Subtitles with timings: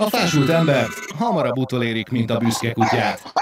[0.00, 0.86] A fásult ember
[1.18, 3.32] hamarabb utolérik, mint a büszke kutyát.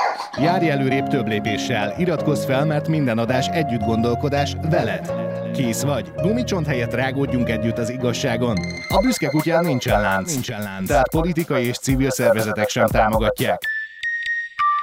[0.40, 5.12] Járj előrébb több lépéssel, iratkozz fel, mert minden adás együtt gondolkodás veled.
[5.54, 6.12] Kész vagy?
[6.16, 8.56] Gumicsont helyett rágódjunk együtt az igazságon.
[8.88, 10.32] A büszke kutyán nincsen lánc.
[10.32, 10.88] Nincsen lánc.
[10.88, 13.62] Tehát politikai és civil szervezetek sem támogatják.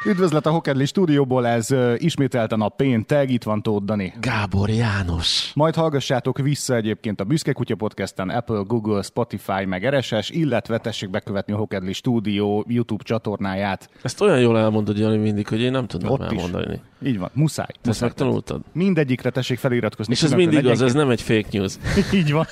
[0.06, 1.68] Üdvözlet a Hokedli stúdióból, ez
[1.98, 4.14] ismételten a pénteg, itt van Tóth Dani.
[4.22, 5.52] Gábor János.
[5.54, 11.10] Majd hallgassátok vissza egyébként a Büszke Kutya Podcasten, Apple, Google, Spotify, meg RSS, illetve tessék
[11.10, 13.90] bekövetni a Hokedli stúdió YouTube csatornáját.
[14.02, 16.74] Ezt olyan jól elmondod, Jani, mindig, hogy én nem tudom Ott elmondani.
[17.02, 17.08] Is.
[17.10, 17.68] Így van, muszáj.
[17.82, 18.62] Te ezt megtanultad?
[18.74, 20.14] Mindegyikre tessék feliratkozni.
[20.14, 21.74] És ez mindig az, ez nem egy fake news.
[22.14, 22.46] Így van.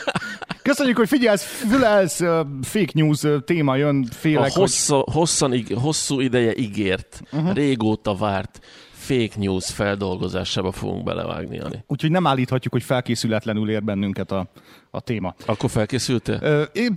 [0.62, 2.22] Köszönjük, hogy figyelsz, fülelsz,
[2.62, 4.54] fake news téma jön, A félek, hogy...
[4.54, 7.43] hossza, hosszan, ig- hosszú ideje ígért, Mhm.
[7.44, 7.58] Uh-huh.
[7.58, 8.60] régóta várt
[8.92, 11.84] fake news feldolgozásába fogunk belevágni, Jani.
[11.88, 14.50] Úgyhogy nem állíthatjuk, hogy felkészületlenül ér bennünket a,
[14.92, 15.36] a téma.
[15.46, 16.40] Akkor felkészültél?
[16.42, 16.94] Ö, én,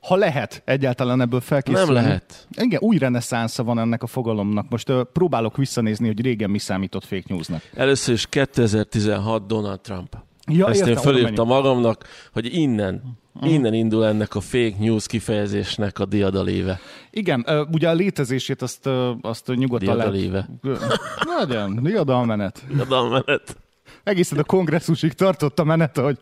[0.00, 1.92] ha lehet egyáltalán ebből felkészülni.
[1.92, 2.46] Nem lehet.
[2.56, 4.68] Igen, új reneszánsza van ennek a fogalomnak.
[4.68, 7.62] Most ö, próbálok visszanézni, hogy régen mi számított fake newsnak.
[7.74, 10.16] Először is 2016 Donald Trump.
[10.46, 15.06] Ja, Ezt én értem, oda fölírtam magamnak, hogy innen, innen indul ennek a fake news
[15.06, 16.80] kifejezésnek a diadaléve.
[17.10, 18.88] Igen, ugye a létezését azt,
[19.20, 20.12] azt nyugodtan lehet.
[20.12, 20.48] Diadaléve.
[21.38, 22.62] Nagyon, diadalmenet.
[22.68, 23.56] Diadalmenet.
[24.02, 26.18] Egészen a kongresszusig tartott a menet, hogy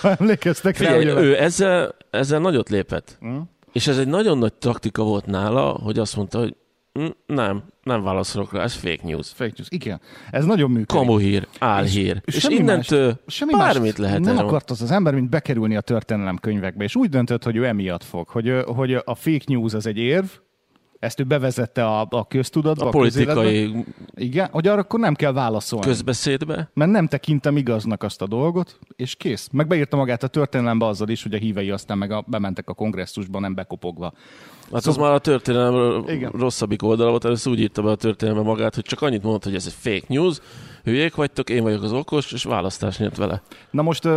[0.00, 3.18] ha emlékeztek rá, Figyelj, hogy ő ezzel, ezzel nagyot lépett.
[3.26, 3.38] Mm.
[3.72, 6.56] És ez egy nagyon nagy taktika volt nála, hogy azt mondta, hogy
[7.26, 9.28] nem, nem válaszolok rá, ez fake news.
[9.28, 9.66] fake news.
[9.68, 11.06] Igen, ez nagyon működik.
[11.06, 12.20] Kamuhír, álhír.
[12.24, 15.28] És, és semmi innentől más, semmi bármit más lehet Nem akart az az ember, mint
[15.28, 19.44] bekerülni a történelem könyvekbe, és úgy döntött, hogy ő emiatt fog, hogy, hogy a fake
[19.46, 20.26] news az egy érv,
[20.98, 25.32] ezt ő bevezette a, a köztudatba, A a, politikai Igen, hogy arra akkor nem kell
[25.32, 25.86] válaszolni.
[25.86, 26.70] közbeszédbe.
[26.74, 29.48] Mert nem tekintem igaznak azt a dolgot, és kész.
[29.52, 32.74] Meg beírta magát a történelembe azzal is, hogy a hívei aztán meg a, bementek a
[32.74, 34.12] kongresszusba, nem bekopogva.
[34.72, 36.30] Hát az már a történelem Igen.
[36.30, 39.54] rosszabbik oldala volt, először úgy írta be a történelme magát, hogy csak annyit mondott, hogy
[39.54, 40.38] ez egy fake news,
[40.84, 43.42] hülyék vagytok, én vagyok az okos, és választás nyert vele.
[43.70, 44.08] Na most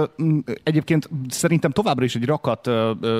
[0.64, 2.70] egyébként szerintem továbbra is egy rakat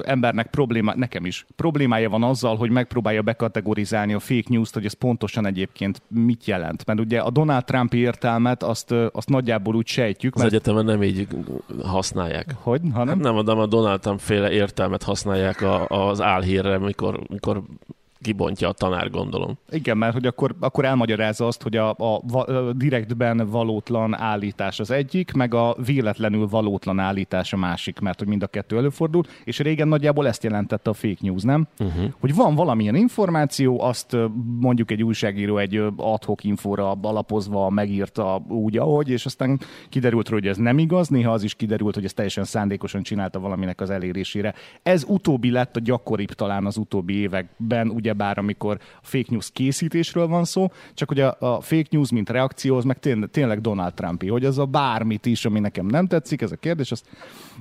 [0.04, 4.94] embernek probléma, nekem is, problémája van azzal, hogy megpróbálja bekategorizálni a fake news-t, hogy ez
[4.94, 6.86] pontosan egyébként mit jelent.
[6.86, 11.04] Mert ugye a Donald Trump értelmet azt, azt nagyjából úgy sejtjük, Az mert egyetemen nem
[11.04, 11.28] így
[11.84, 12.56] használják.
[12.62, 13.20] hogy, hanem?
[13.20, 17.64] Nem, nem a Donald Trump féle értelmet használják a, az álhírre, mikor, mikor
[18.22, 19.58] kibontja a tanár, gondolom.
[19.70, 24.92] Igen, mert hogy akkor, akkor elmagyarázza azt, hogy a, a, ö, direktben valótlan állítás az
[24.92, 29.60] egyik, meg a véletlenül valótlan állítás a másik, mert hogy mind a kettő előfordul, és
[29.60, 31.68] régen nagyjából ezt jelentette a fake news, nem?
[31.80, 32.04] Uh-huh.
[32.20, 34.18] Hogy van valamilyen információ, azt
[34.60, 39.60] mondjuk egy újságíró egy adhok infóra alapozva megírta úgy, ahogy, és aztán
[39.90, 43.40] kiderült, róla, hogy ez nem igaz, néha az is kiderült, hogy ez teljesen szándékosan csinálta
[43.40, 44.54] valaminek az elérésére.
[44.84, 50.28] Ez utóbbi lett a gyakoribb talán az utóbbi években, ugyebár amikor a fake news készítésről
[50.28, 53.94] van szó, csak hogy a, a fake news, mint reakció, az meg tényleg, tényleg Donald
[53.94, 57.06] Trumpi, hogy az a bármit is, ami nekem nem tetszik, ez a kérdés, azt,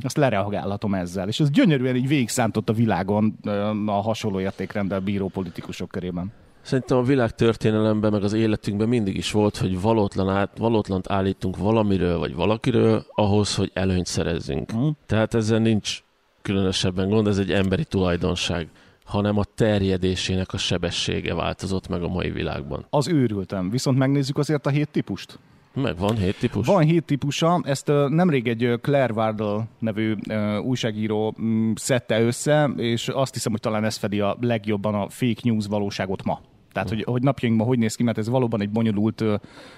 [0.02, 1.28] azt lereagálhatom ezzel.
[1.28, 3.38] És ez gyönyörűen így végigszántott a világon
[3.86, 6.32] a hasonló értékrendel bíró politikusok körében.
[6.62, 11.56] Szerintem a világ történelemben, meg az életünkben mindig is volt, hogy valótlan át, valótlant állítunk
[11.56, 14.72] valamiről, vagy valakiről, ahhoz, hogy előnyt szerezzünk.
[14.72, 14.88] Mhm.
[15.06, 16.02] Tehát ezzel nincs
[16.42, 18.68] különösebben gond, ez egy emberi tulajdonság,
[19.10, 22.86] hanem a terjedésének a sebessége változott meg a mai világban.
[22.90, 23.70] Az őrültem.
[23.70, 25.38] Viszont megnézzük azért a hét típust.
[25.74, 26.66] Meg van hét típus.
[26.66, 30.14] Van hét típusa, ezt nemrég egy Claire Wardle nevű
[30.62, 35.40] újságíró mm, szedte össze, és azt hiszem, hogy talán ez fedi a legjobban a fake
[35.42, 36.40] news valóságot ma.
[36.72, 39.24] Tehát, hogy, hogy napjainkban hogy néz ki, mert ez valóban egy bonyolult,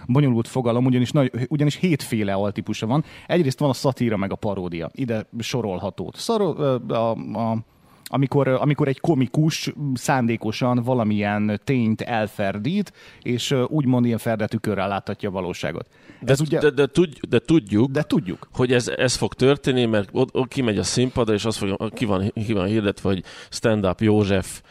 [0.07, 3.05] bonyolult fogalom, ugyanis, nagy, ugyanis hétféle altípusa van.
[3.27, 4.91] Egyrészt van a szatíra meg a paródia.
[4.93, 6.13] Ide sorolható.
[6.15, 7.59] Szaro, ö, a, a,
[8.05, 12.93] amikor, amikor egy komikus szándékosan valamilyen tényt elferdít,
[13.23, 15.89] és úgymond ilyen ferdetükörrel láthatja a valóságot.
[16.21, 18.49] de, Ez ugye, de, de, tud, de tudjuk, de tudjuk.
[18.53, 22.05] hogy ez, ez fog történni, mert ott, ott kimegy a színpadra, és azt fogja, ki
[22.05, 24.63] van, ki van hirdetve, hogy stand-up József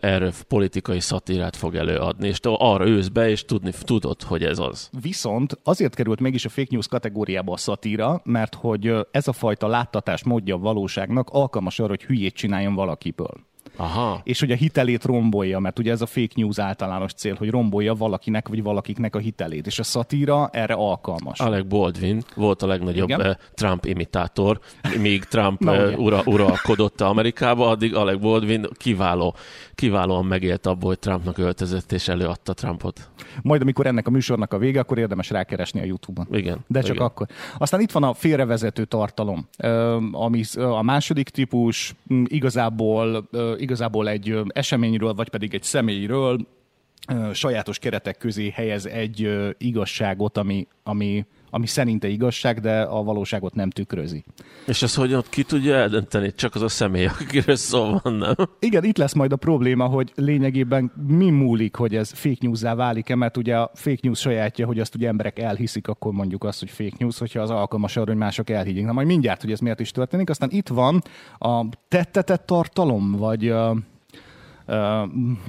[0.00, 4.90] erről politikai szatírát fog előadni, és arra ősz be, és tudni, tudod, hogy ez az.
[5.00, 9.66] Viszont azért került mégis a fake news kategóriába a szatíra, mert hogy ez a fajta
[9.66, 13.44] láttatás módja a valóságnak alkalmas arra, hogy hülyét csináljon valakiből.
[13.76, 14.20] Aha.
[14.24, 17.94] És hogy a hitelét rombolja, mert ugye ez a fake news általános cél, hogy rombolja
[17.94, 19.66] valakinek vagy valakiknek a hitelét.
[19.66, 21.40] És a szatíra erre alkalmas.
[21.40, 23.20] Alec Baldwin volt a legnagyobb Igen.
[23.20, 24.60] eh, Trump imitátor,
[25.00, 29.34] míg Trump Na, eh, ura, uralkodott Amerikába, addig Alec Baldwin kiváló,
[29.74, 33.10] kiválóan megélt abból, hogy Trumpnak öltözött és előadta Trumpot.
[33.42, 36.26] Majd amikor ennek a műsornak a vége, akkor érdemes rákeresni a YouTube-on.
[36.30, 36.64] Igen.
[36.66, 37.06] De csak igen.
[37.06, 37.26] akkor.
[37.58, 43.28] Aztán itt van a félrevezető tartalom, ö, ami a második típus, m, igazából
[43.64, 46.46] igazából egy eseményről, vagy pedig egy személyről
[47.32, 53.70] sajátos keretek közé helyez egy igazságot, ami, ami, ami szerinte igazság, de a valóságot nem
[53.70, 54.24] tükrözi.
[54.66, 56.32] És ez hogyan ki tudja eldönteni?
[56.34, 58.34] Csak az a személy, akiről szó van, nem?
[58.58, 63.14] Igen, itt lesz majd a probléma, hogy lényegében mi múlik, hogy ez fake news-zá válik-e,
[63.14, 66.70] mert ugye a fake news sajátja, hogy azt ugye emberek elhiszik, akkor mondjuk azt, hogy
[66.70, 68.84] fake news, hogyha az alkalmas arra, hogy mások elhiggyék.
[68.84, 70.30] Na majd mindjárt, hogy ez miért is történik.
[70.30, 71.02] Aztán itt van
[71.38, 73.54] a tettetett tartalom, vagy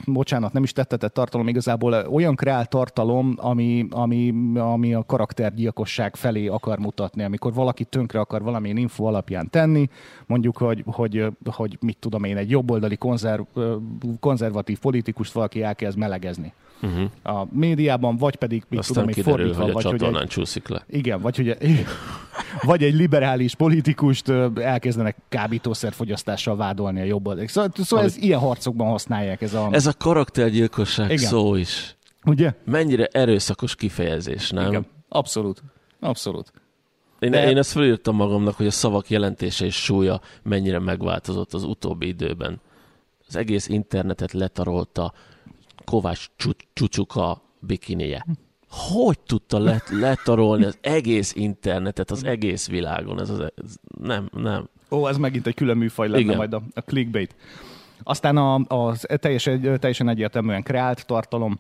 [0.06, 6.48] bocsánat, nem is tettetett tartalom, igazából olyan kreált tartalom, ami, ami, ami a karaktergyilkosság felé
[6.48, 9.90] akar mutatni, amikor valaki tönkre akar valamilyen info alapján tenni,
[10.26, 13.42] mondjuk, hogy, hogy, hogy mit tudom én, egy jobboldali konzerv,
[14.20, 17.10] konzervatív politikust valaki elkezd melegezni uh-huh.
[17.24, 20.68] a médiában, vagy pedig mit Aztán tudom, kiderül, fordítva, hogy a vagy csatornán egy, csúszik
[20.68, 20.86] le.
[20.90, 21.58] Igen, vagy hogy
[22.70, 27.40] vagy egy liberális politikust elkezdenek kábítószerfogyasztással vádolni a jobb.
[27.48, 29.42] Szóval, szóval ez ilyen harcokban használják.
[29.42, 31.30] Ez a, ez a karaktergyilkosság Igen.
[31.30, 31.96] szó is.
[32.26, 32.54] Ugye?
[32.66, 34.68] Mennyire erőszakos kifejezés, nem?
[34.68, 35.64] Igen, abszolút.
[36.00, 36.52] Abszolút.
[37.20, 37.50] Én, De...
[37.50, 42.62] én ezt felírtam magamnak, hogy a szavak jelentése és súlya mennyire megváltozott az utóbbi időben.
[43.28, 45.14] Az egész internetet letarolta
[45.86, 46.30] Kovács
[46.74, 48.26] Csucsuka bikinije.
[48.70, 53.20] Hogy tudta let, letarolni az egész internetet, az egész világon?
[53.20, 54.70] Ez, az, ez nem, nem.
[54.92, 56.36] Ó, ez megint egy külön műfaj lenne Igen.
[56.38, 57.36] majd a, a clickbait.
[58.04, 61.60] Aztán a, a teljesen, teljesen egyértelműen kreált tartalom,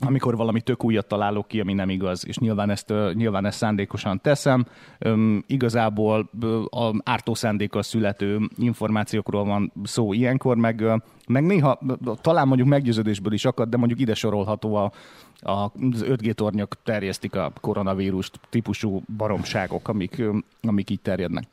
[0.00, 4.20] amikor valami tök újat találok ki, ami nem igaz, és nyilván ezt, nyilván ezt szándékosan
[4.20, 4.66] teszem.
[5.00, 6.30] Üm, igazából
[6.70, 10.84] a ártó szándékkal születő információkról van szó ilyenkor, meg,
[11.28, 11.78] meg néha
[12.20, 14.92] talán mondjuk meggyőződésből is akad, de mondjuk ide sorolható a,
[15.38, 20.22] a, az 5G tornyok terjesztik a koronavírust típusú baromságok, amik,
[20.62, 21.44] amik így terjednek.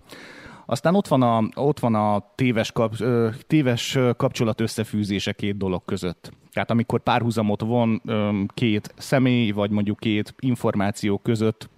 [0.65, 2.95] Aztán ott van a, ott van a téves, kap,
[3.47, 6.31] téves kapcsolat összefűzése két dolog között.
[6.53, 8.01] Tehát amikor párhuzamot von
[8.47, 11.69] két személy, vagy mondjuk két információ között,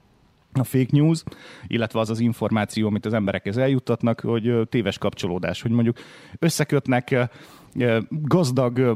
[0.60, 1.24] a fake news,
[1.68, 5.98] illetve az az információ, amit az emberekhez eljuttatnak, hogy téves kapcsolódás, hogy mondjuk
[6.40, 7.30] összekötnek
[8.10, 8.96] gazdag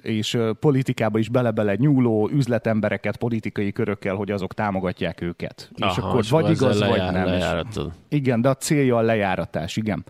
[0.00, 5.70] és politikába is bele-bele nyúló üzletembereket politikai körökkel, hogy azok támogatják őket.
[5.78, 7.24] Aha, és akkor vagy igaz, vagy nem.
[7.24, 7.92] Lejáratod.
[8.08, 10.04] Igen, de a célja a lejáratás, igen.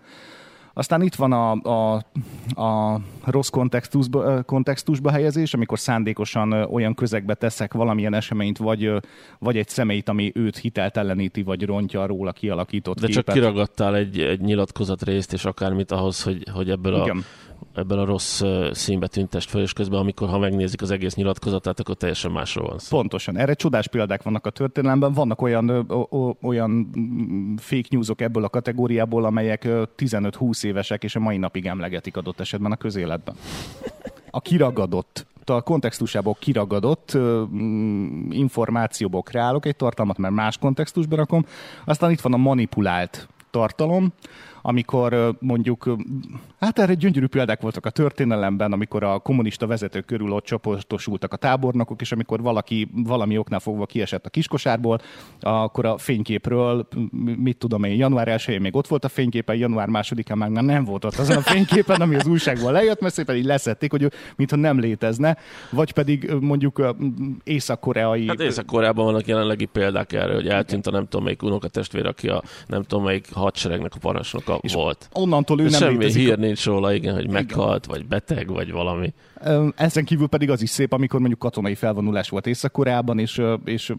[0.76, 1.94] Aztán itt van a, a,
[2.62, 8.91] a rossz kontextusba, kontextusba helyezés, amikor szándékosan olyan közegbe teszek valamilyen eseményt, vagy,
[9.38, 13.25] vagy egy személyt, ami őt hitelteleníti, vagy rontja róla kialakított De képet.
[13.25, 17.17] csak kiragadtál egy, egy nyilatkozat részt, és akármit ahhoz, hogy, hogy ebből Igen.
[17.19, 17.23] a
[17.75, 21.94] ebből a rossz színbe tüntest föl, és közben, amikor ha megnézik az egész nyilatkozatát, akkor
[21.94, 22.97] teljesen másról van szó.
[22.97, 23.38] Pontosan.
[23.38, 25.12] Erre csodás példák vannak a történelemben.
[25.12, 25.81] Vannak olyan, ö,
[26.43, 29.62] olyan mm, fake newsok ebből a kategóriából, amelyek
[29.97, 33.35] 15-20 évesek, és a mai napig emlegetik adott esetben a közéletben.
[34.31, 41.47] A kiragadott a kontextusából kiragadott mm, információból kreálok egy tartalmat, mert más kontextusba rakom.
[41.85, 44.12] Aztán itt van a manipulált tartalom,
[44.66, 45.96] amikor mondjuk,
[46.61, 51.37] hát erre gyönyörű példák voltak a történelemben, amikor a kommunista vezetők körül ott csoportosultak a
[51.37, 55.00] tábornokok, és amikor valaki valami oknál fogva kiesett a kiskosárból,
[55.40, 56.88] akkor a fényképről,
[57.37, 61.05] mit tudom én, január 1 még ott volt a fényképen, január 2-án már nem volt
[61.05, 64.81] ott azon a fényképen, ami az újságból lejött, mert szépen így leszették, hogy mintha nem
[64.81, 65.37] létezne,
[65.71, 66.94] vagy pedig mondjuk
[67.44, 68.26] észak-koreai...
[68.26, 72.42] Hát Észak-Koreában vannak jelenlegi példák erre, hogy eltűnt a nem tudom melyik unokatestvér, aki a
[72.66, 75.08] nem tudom melyik hadseregnek a parancsnoka és volt.
[75.12, 76.23] Onnantól ő nem Semmi létezik.
[76.23, 77.99] hír nincs róla, igen, hogy meghalt, igen.
[77.99, 79.12] vagy beteg, vagy valami.
[79.76, 83.94] Ezen kívül pedig az is szép, amikor mondjuk katonai felvonulás volt Észak-Koreában, és, és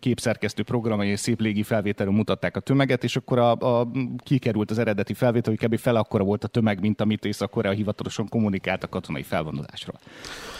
[0.00, 4.78] képszerkesztő programai és szép légi felvételről mutatták a tömeget, és akkor a, a, kikerült az
[4.78, 5.78] eredeti felvétel, hogy kb.
[5.78, 9.98] fel akkora volt a tömeg, mint amit Észak-Korea hivatalosan kommunikált a katonai felvonulásról.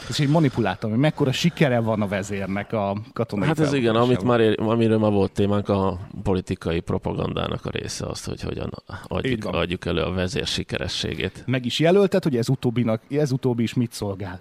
[0.08, 4.22] És így manipuláltam, hogy mekkora sikere van a vezérnek a katonai Hát ez igen, amit
[4.22, 8.70] már, ér, amiről már volt témánk, a politikai propagandának a része azt, hogy hogyan
[9.06, 11.42] adjuk, adjuk elő a vezér sikerességét.
[11.46, 14.40] Meg is jelölted, hogy ez, utóbbinak, ez utóbbi is mit szolgál.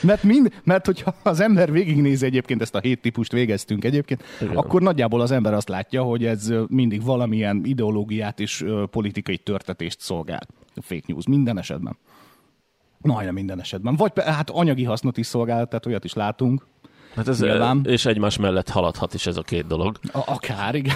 [0.00, 4.56] Mert, mind, mert hogyha az ember végignézi egyébként, ezt a hét típust végeztünk egyébként, Igen.
[4.56, 10.46] akkor nagyjából az ember azt látja, hogy ez mindig valamilyen ideológiát és politikai törtetést szolgál.
[10.80, 11.96] Fake news minden esetben.
[12.98, 13.96] Majdnem minden esetben.
[13.96, 16.66] Vagy hát anyagi hasznot is szolgál, tehát olyat is látunk.
[17.14, 17.80] Hát ez, Nyilván.
[17.88, 19.98] és egymás mellett haladhat is ez a két dolog.
[20.12, 20.94] A, akár, igen.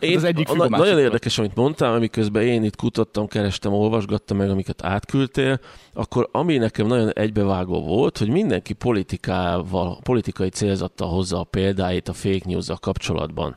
[0.00, 4.50] Én, az egyik na, nagyon érdekes, amit mondtál, amiközben én itt kutattam, kerestem, olvasgattam meg,
[4.50, 5.60] amiket átküldtél,
[5.92, 12.12] akkor ami nekem nagyon egybevágó volt, hogy mindenki politikával, politikai célzattal hozza a példáit a
[12.12, 13.56] fake news kapcsolatban.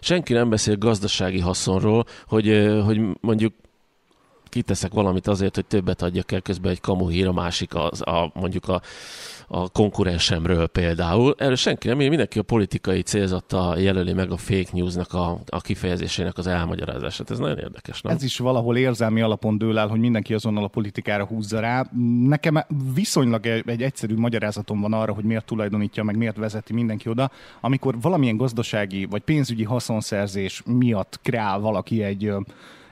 [0.00, 3.52] Senki nem beszél gazdasági haszonról, hogy, hogy mondjuk
[4.54, 8.30] kiteszek valamit azért, hogy többet adjak el, közben egy kamu hír a másik, az, a,
[8.34, 8.80] mondjuk a
[9.48, 11.34] a konkurensemről például.
[11.38, 16.38] Erről senki nem, mindenki a politikai célzata jelöli meg a fake newsnak a, a kifejezésének
[16.38, 17.30] az elmagyarázását.
[17.30, 18.14] Ez nagyon érdekes, nem?
[18.14, 21.86] Ez is valahol érzelmi alapon dől el, hogy mindenki azonnal a politikára húzza rá.
[22.26, 27.30] Nekem viszonylag egy egyszerű magyarázatom van arra, hogy miért tulajdonítja, meg miért vezeti mindenki oda,
[27.60, 32.32] amikor valamilyen gazdasági vagy pénzügyi haszonszerzés miatt kreál valaki egy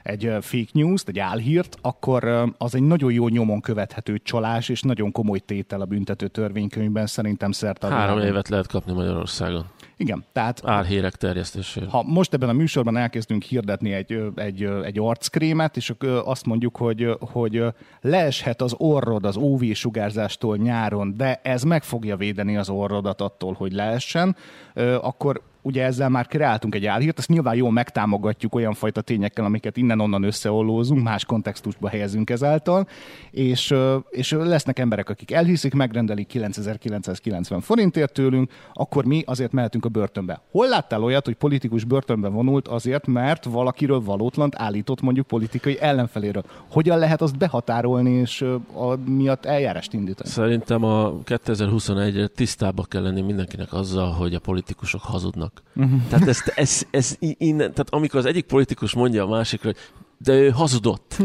[0.02, 5.12] egy fake news egy álhírt, akkor az egy nagyon jó nyomon követhető csalás, és nagyon
[5.12, 7.86] komoly tétel a büntető törvénykönyvben szerintem szerte.
[7.86, 9.64] Három évet lehet kapni Magyarországon.
[9.96, 10.60] Igen, tehát...
[10.64, 11.86] Álhírek terjesztésére.
[11.88, 15.92] Ha most ebben a műsorban elkezdünk hirdetni egy, egy, egy arckrémet, és
[16.24, 17.64] azt mondjuk, hogy, hogy
[18.00, 23.52] leeshet az orrod az UV sugárzástól nyáron, de ez meg fogja védeni az orrodat attól,
[23.52, 24.36] hogy leessen,
[25.00, 29.76] akkor ugye ezzel már kreáltunk egy álhírt, ezt nyilván jól megtámogatjuk olyan fajta tényekkel, amiket
[29.76, 32.88] innen-onnan összeollózunk, más kontextusba helyezünk ezáltal,
[33.30, 33.74] és,
[34.10, 40.40] és lesznek emberek, akik elhiszik, megrendelik 9990 forintért tőlünk, akkor mi azért mehetünk a börtönbe.
[40.50, 46.44] Hol láttál olyat, hogy politikus börtönbe vonult azért, mert valakiről valótlant állított mondjuk politikai ellenfeléről?
[46.70, 48.40] Hogyan lehet azt behatárolni és
[48.74, 50.28] a miatt eljárást indítani?
[50.28, 55.62] Szerintem a 2021-re tisztába kell lenni mindenkinek azzal, hogy a politikusok hazudnak.
[55.74, 56.06] Uh-huh.
[56.08, 59.78] Tehát, ezt, ez, ez innen, tehát amikor az egyik politikus mondja a másikra, hogy
[60.18, 61.16] de ő hazudott.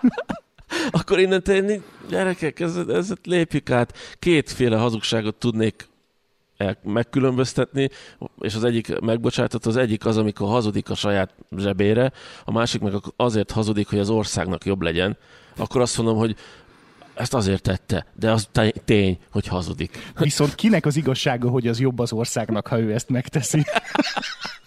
[0.98, 3.94] akkor innen tenni, gyerekek, ez, ez lépjük át.
[4.18, 5.88] Kétféle hazugságot tudnék
[6.56, 7.90] el, megkülönböztetni,
[8.40, 12.12] és az egyik megbocsátott, az egyik az, amikor hazudik a saját zsebére,
[12.44, 15.16] a másik meg azért hazudik, hogy az országnak jobb legyen,
[15.56, 16.36] akkor azt mondom, hogy
[17.18, 18.48] ezt azért tette, de az
[18.84, 20.12] tény, hogy hazudik.
[20.18, 23.64] Viszont kinek az igazsága, hogy az jobb az országnak, ha ő ezt megteszi?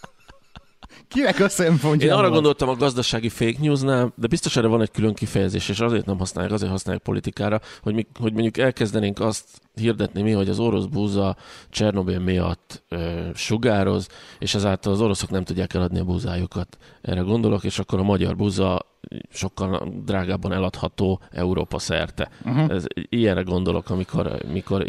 [1.13, 2.07] Kinek a szempontja?
[2.07, 2.31] Én arra van?
[2.31, 6.17] gondoltam a gazdasági fake newsnál, de biztos erre van egy külön kifejezés, és azért nem
[6.17, 10.85] használják, azért használják politikára, hogy, mi, hogy mondjuk elkezdenénk azt hirdetni mi, hogy az orosz
[10.85, 11.35] búza
[11.69, 14.07] Csernobyl miatt ö, sugároz,
[14.39, 16.77] és ezáltal az oroszok nem tudják eladni a búzájukat.
[17.01, 18.85] Erre gondolok, és akkor a magyar búza
[19.29, 22.29] sokkal drágábban eladható Európa szerte.
[22.45, 22.71] Uh-huh.
[22.71, 24.85] Ez, ilyenre gondolok, amikor, amikor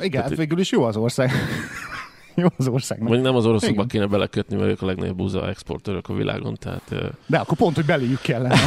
[0.00, 1.30] igen, hát végül is jó az ország.
[2.42, 3.08] jó az országnak.
[3.08, 3.88] Vagy nem az oroszokba Igen.
[3.88, 6.54] kéne belekötni, mert ők a legnagyobb búza exportőrök a világon.
[6.54, 6.94] Tehát,
[7.26, 8.56] De akkor pont, hogy beléjük kellene.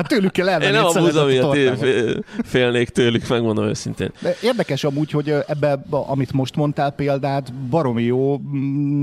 [0.00, 0.76] Hát tőlük kell elvenni.
[0.76, 4.12] Én nem a búza miatt félnék tőlük, megmondom őszintén.
[4.20, 8.40] De érdekes amúgy, hogy ebbe, amit most mondtál példát, baromi jó,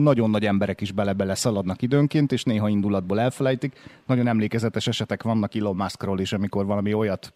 [0.02, 3.74] nagyon nagy emberek is bele-bele szaladnak időnként, és néha indulatból elfelejtik.
[4.06, 7.32] Nagyon emlékezetes esetek vannak Elon Muskról is, amikor valami olyat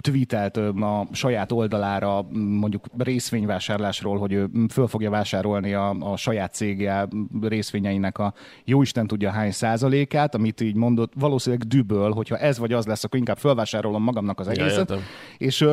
[0.00, 7.08] tweetelt a saját oldalára, mondjuk részvényvásárlásról, hogy ő föl fogja vásárolni a, a saját cégje
[7.42, 12.86] részvényeinek a jóisten tudja hány százalékát, amit így mondott, valószínűleg düböl, hogyha ez vagy az
[12.86, 14.90] lesz, akkor inkább felvásárolom magamnak az egészet.
[14.90, 14.98] Ja,
[15.38, 15.66] és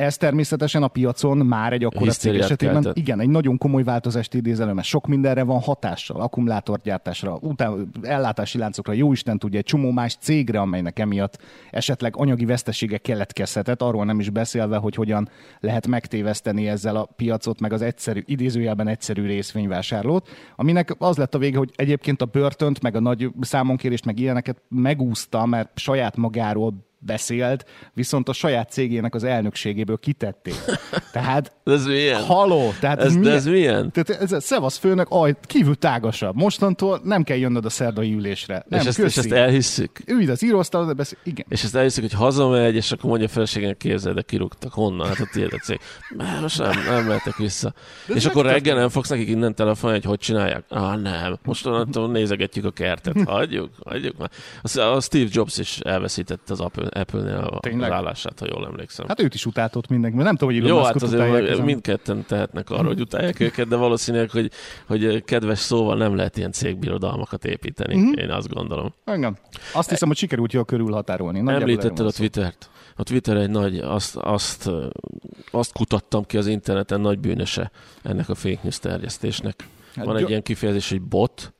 [0.00, 2.96] ez természetesen a piacon már egy akkora cég esetében, keltett.
[2.96, 8.58] igen, egy nagyon komoly változást idéz elő, mert sok mindenre van hatással, akkumulátorgyártásra, után ellátási
[8.58, 11.38] láncokra, jó Isten tudja, egy csomó más cégre, amelynek emiatt
[11.70, 15.28] esetleg anyagi vesztesége keletkezhetett, arról nem is beszélve, hogy hogyan
[15.60, 21.38] lehet megtéveszteni ezzel a piacot, meg az egyszerű, idézőjelben egyszerű részvényvásárlót, aminek az lett a
[21.38, 26.88] vége, hogy egyébként a börtönt, meg a nagy számonkérést, meg ilyeneket megúszta, mert saját magáról
[27.00, 27.64] beszélt,
[27.94, 30.54] viszont a saját cégének az elnökségéből kitették.
[31.12, 32.22] Tehát, ez milyen?
[32.22, 33.36] Haló, tehát ez, ez, milyen?
[33.36, 33.92] ez milyen?
[33.92, 36.36] Tehát ez a szevasz főnök, aj, kívül tágasabb.
[36.36, 38.64] Mostantól nem kell jönnöd a szerdai ülésre.
[38.68, 39.98] Nem, és, ezt, és ezt elhisszük?
[40.06, 41.46] Ülj az íróasztal, de beszél, igen.
[41.48, 44.72] És ezt elhisszük, hogy hazamegy, és akkor mondja a feleségének képzel, de kirúgtak.
[44.72, 45.06] Honnan?
[45.06, 45.80] Hát a tiéd a cég.
[46.16, 47.74] Mert most nem, nem mehetek vissza.
[48.06, 50.64] De és akkor reggel nem fogsz nekik innen telefonálni, hogy hogy csinálják?
[50.68, 51.38] Ah, nem.
[51.44, 53.22] Most onnantól nézegetjük a kertet.
[53.28, 54.30] Hagyjuk, hagyjuk már.
[54.62, 59.08] A Steve Jobs is elveszítette az Apple Apple-nél az állását, ha jól emlékszem.
[59.08, 62.86] Hát őt is utáltott mindenki, mert nem tudom, hogy Jó, hát azért mindketten tehetnek arra,
[62.86, 64.50] hogy utálják őket, de valószínűleg, hogy,
[64.86, 68.12] hogy kedves szóval nem lehet ilyen cégbirodalmakat építeni, mm-hmm.
[68.12, 68.94] én azt gondolom.
[69.04, 69.36] Engem.
[69.72, 71.38] Azt hiszem, hogy sikerült jól körülhatárolni.
[71.38, 72.70] Említetted a Twittert.
[72.96, 74.70] A Twitter egy nagy, azt, azt,
[75.50, 77.70] azt kutattam ki az interneten nagy bűnöse
[78.02, 79.68] ennek a fake news terjesztésnek.
[79.94, 81.54] Hát Van egy ilyen kifejezés, hogy bot.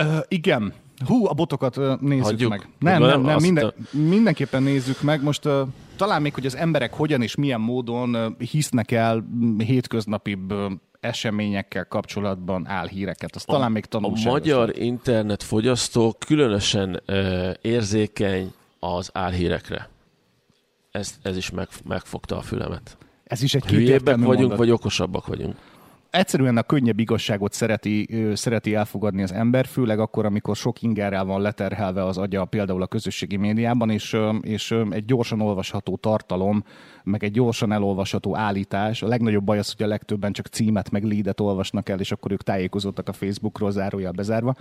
[0.00, 0.72] Uh, igen,
[1.06, 2.50] Hú, a botokat nézzük Hagyjuk.
[2.50, 2.68] meg.
[2.78, 5.22] Nem, nem, nem, minden, mindenképpen nézzük meg.
[5.22, 9.24] Most uh, talán még, hogy az emberek hogyan és milyen módon uh, hisznek el
[9.58, 13.36] hétköznapibb uh, eseményekkel kapcsolatban álhíreket.
[13.36, 14.24] Azt a, talán még tanulságos.
[14.26, 19.88] A magyar internet internetfogyasztó különösen uh, érzékeny az álhírekre.
[20.90, 22.96] Ez, ez is meg, megfogta a fülemet.
[23.24, 24.58] Ez is egy Hülyébbek vagyunk, mondat.
[24.58, 25.56] vagy okosabbak vagyunk?
[26.12, 31.40] Egyszerűen a könnyebb igazságot szereti, szereti elfogadni az ember, főleg akkor, amikor sok ingerrel van
[31.40, 36.64] leterhelve az agya például a közösségi médiában, és, és egy gyorsan olvasható tartalom,
[37.04, 39.02] meg egy gyorsan elolvasható állítás.
[39.02, 42.32] A legnagyobb baj az, hogy a legtöbben csak címet meg leadet olvasnak el, és akkor
[42.32, 44.54] ők tájékozottak a Facebookról, zárója bezárva.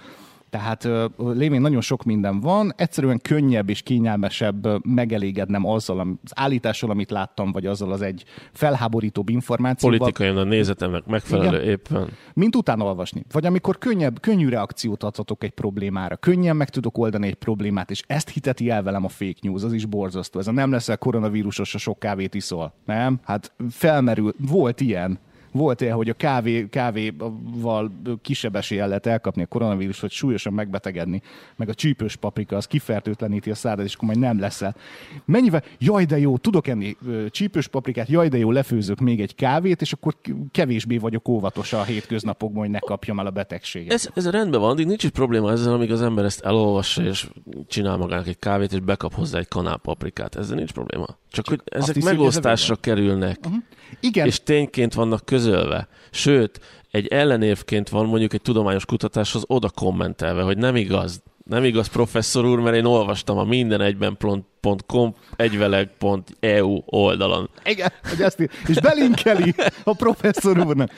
[0.52, 7.12] Tehát lévén nagyon sok minden van, egyszerűen könnyebb és kényelmesebb megelégednem azzal az állítással, amit
[7.12, 9.98] láttam, vagy azzal az egy felháborítóbb információval.
[9.98, 11.70] Politikai a nézetemnek megfelelő Igen.
[11.70, 12.10] éppen.
[12.34, 13.24] Mint utána olvasni.
[13.32, 18.04] Vagy amikor könnyebb, könnyű reakciót adhatok egy problémára, könnyen meg tudok oldani egy problémát, és
[18.08, 20.40] ezt hiteti el velem a fake news, az is borzasztó.
[20.40, 22.74] Ez a nem leszel koronavírusos, a sok kávét iszol.
[22.86, 23.20] Nem?
[23.24, 25.20] Hát felmerül, volt ilyen
[25.52, 27.92] volt ilyen, hogy a kávé, kávéval
[28.22, 31.22] kisebb eséllyel lehet elkapni a koronavírus, hogy súlyosan megbetegedni,
[31.56, 34.76] meg a csípős paprika, az kifertőtleníti a szádat, és akkor majd nem leszel.
[35.26, 36.98] Mennyivel, jaj de jó, tudok enni
[37.30, 40.16] csípős paprikát, jaj de jó, lefőzök még egy kávét, és akkor
[40.52, 43.94] kevésbé vagyok óvatos a hétköznapokban, hogy ne kapjam el a betegséget.
[43.94, 47.30] Ez, ez rendben van, addig nincs is probléma ezzel, amíg az ember ezt elolvassa, és
[47.68, 50.36] csinál magának egy kávét, és bekap hozzá egy kanál paprikát.
[50.36, 51.06] Ezzel nincs probléma.
[51.06, 53.40] Csak, Csak hogy ezek hiszi, megosztásra kerülnek.
[53.46, 53.64] Uh-huh.
[54.00, 54.26] Igen.
[54.26, 55.88] És tényként vannak közölve.
[56.12, 56.60] Sőt,
[56.92, 62.46] egy ellenérvként van mondjuk egy tudományos kutatáshoz oda kommentelve, hogy nem igaz, nem igaz, professzor
[62.46, 67.50] úr, mert én olvastam a mindenegyben.com egyveleg.eu oldalon.
[67.66, 70.92] Igen, hogy ezt és belinkeli a professzor úrnak.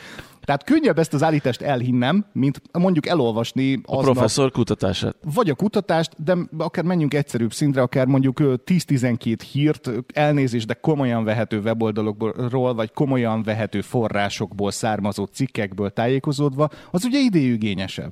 [0.45, 5.15] Tehát könnyebb ezt az állítást elhinnem, mint mondjuk elolvasni a professzor kutatását.
[5.33, 11.23] Vagy a kutatást, de akár menjünk egyszerűbb szintre, akár mondjuk 10-12 hírt, elnézést, de komolyan
[11.23, 18.12] vehető weboldalokról, vagy komolyan vehető forrásokból származó cikkekből tájékozódva, az ugye idejűgényesebb.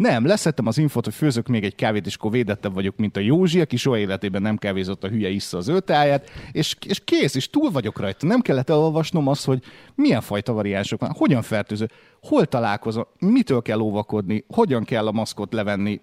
[0.00, 3.20] Nem, leszettem az infot, hogy főzök még egy kávét, és akkor védettebb vagyok, mint a
[3.20, 7.50] Józsi, aki soha életében nem kávézott a hülye issza az öltáját, és, és kész, és
[7.50, 8.26] túl vagyok rajta.
[8.26, 9.62] Nem kellett elolvasnom azt, hogy
[9.94, 11.90] milyen fajta variánsok van, hogyan fertőző,
[12.22, 16.00] hol találkozom, mitől kell óvakodni, hogyan kell a maszkot levenni,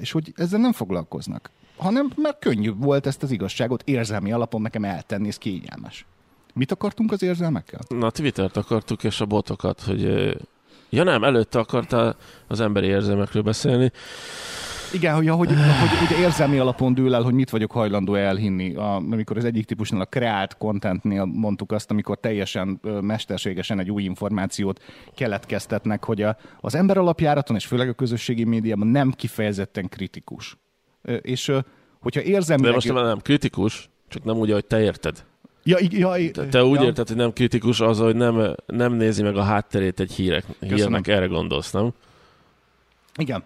[0.00, 1.50] és hogy ezzel nem foglalkoznak.
[1.76, 6.06] Hanem mert könnyű volt ezt az igazságot érzelmi alapon nekem eltenni, ez kényelmes.
[6.54, 7.80] Mit akartunk az érzelmekkel?
[7.88, 10.34] Na, Twittert akartuk, és a botokat, hogy
[10.94, 13.90] Ja nem, előtte akartál az emberi érzelmekről beszélni.
[14.92, 15.48] Igen, hogy, hogy,
[15.80, 18.74] hogy hogy érzelmi alapon dől el, hogy mit vagyok hajlandó elhinni.
[18.74, 24.02] A, amikor az egyik típusnál a kreált contentnél mondtuk azt, amikor teljesen mesterségesen egy új
[24.02, 24.82] információt
[25.14, 30.56] keletkeztetnek, hogy a, az ember alapjáraton, és főleg a közösségi médiában nem kifejezetten kritikus.
[31.20, 31.52] És
[32.00, 32.62] hogyha érzelmi...
[32.62, 35.24] De most nem kritikus, csak nem úgy, ahogy te érted.
[35.64, 36.86] Ja, ja, te, te úgy ja.
[36.86, 41.08] érted, hogy nem kritikus az, hogy nem, nem nézi meg a hátterét egy hírek, hírnek,
[41.08, 41.92] erre gondolsz, nem?
[43.16, 43.42] Igen.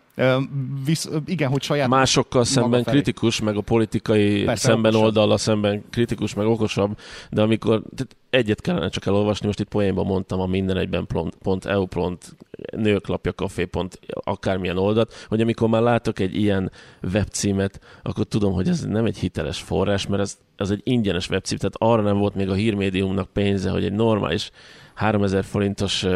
[0.85, 1.89] Visz, igen, hogy saját...
[1.89, 2.97] Másokkal szemben felé.
[2.97, 5.05] kritikus, meg a politikai Persze, szemben okosabb.
[5.05, 6.99] oldala szemben kritikus, meg okosabb,
[7.31, 11.07] de amikor tehát egyet kellene csak elolvasni, most itt poénban mondtam a minden egyben
[11.43, 12.37] pont, EU pont,
[12.77, 16.71] nőklapja kafé pont, akármilyen oldat, hogy amikor már látok egy ilyen
[17.13, 21.59] webcímet, akkor tudom, hogy ez nem egy hiteles forrás, mert ez, ez egy ingyenes webcím,
[21.59, 24.51] tehát arra nem volt még a hírmédiumnak pénze, hogy egy normális
[24.95, 26.07] 3000 forintos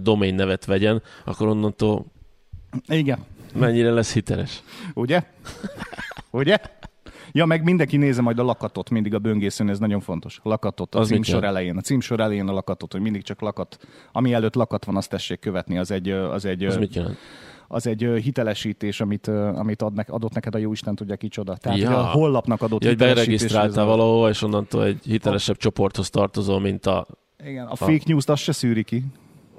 [0.00, 2.12] domain nevet vegyen, akkor onnantól
[2.86, 3.18] igen.
[3.54, 4.62] Mennyire lesz hiteles.
[4.94, 5.22] Ugye?
[6.30, 6.56] Ugye?
[7.32, 10.40] Ja, meg mindenki nézze majd a lakatot, mindig a böngészőn, ez nagyon fontos.
[10.42, 11.76] Lakatot, a az címsor elején.
[11.76, 13.78] A címsor elején a lakatot, hogy mindig csak lakat.
[14.12, 16.10] Ami előtt lakat van, azt tessék követni, az egy...
[16.10, 17.16] Az, egy, az mit jelent?
[17.68, 21.56] az egy hitelesítés, amit, amit ad nek, adott neked a jó Isten tudja kicsoda.
[21.56, 21.98] Tehát ja.
[21.98, 23.24] a hollapnak adott ja, hitelesítés.
[23.24, 25.58] beregisztráltál valahova, és onnantól egy hitelesebb a...
[25.58, 27.06] csoporthoz tartozol, mint a...
[27.46, 29.04] Igen, a, a fake news-t azt se szűri ki.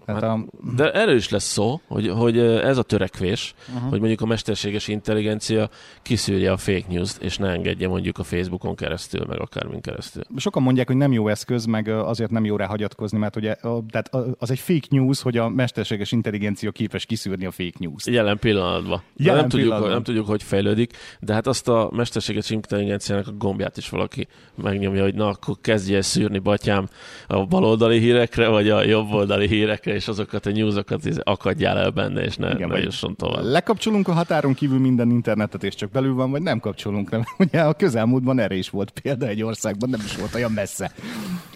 [0.05, 0.45] Hát, hát, a...
[0.75, 3.89] De erről is lesz szó, hogy, hogy ez a törekvés, uh-huh.
[3.89, 5.69] hogy mondjuk a mesterséges intelligencia
[6.01, 10.23] kiszűrje a fake news-t, és ne engedje mondjuk a Facebookon keresztül, meg akármin keresztül.
[10.37, 13.55] Sokan mondják, hogy nem jó eszköz, meg azért nem jó rá hagyatkozni, mert ugye
[13.89, 18.07] tehát az egy fake news, hogy a mesterséges intelligencia képes kiszűrni a fake news-t.
[18.07, 19.01] Jelen pillanatban.
[19.15, 19.79] Jelen nem, pillanatban.
[19.79, 24.27] Tudjuk, nem tudjuk, hogy fejlődik, de hát azt a mesterséges intelligenciának a gombját is valaki
[24.55, 26.87] megnyomja, hogy na, akkor kezdje szűrni, batyám,
[27.27, 32.35] a baloldali hírekre, vagy a jobboldali hírekre, és azokat a newsokat akadjál el benne, és
[32.35, 33.43] ne, Igen, ne jusson tovább.
[33.43, 37.23] Lekapcsolunk a határon kívül minden internetet, és csak belül van, vagy nem kapcsolunk, nem?
[37.37, 40.91] Ugye a közelmúltban erre is volt példa egy országban, nem is volt olyan messze.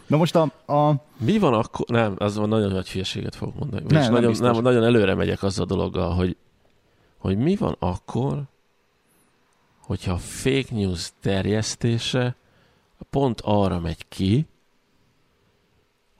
[0.08, 0.74] Na most a...
[0.74, 0.96] a...
[1.18, 1.86] Mi van akkor?
[1.88, 3.84] Nem, az van nagyon nagy hülyeséget fogok mondani.
[3.88, 6.38] Nem, nem, nagyon, nem, nagyon előre megyek az a dologgal, hogy,
[7.18, 8.44] hogy mi van akkor,
[9.82, 12.36] hogyha a fake news terjesztése
[13.10, 14.46] pont arra megy ki,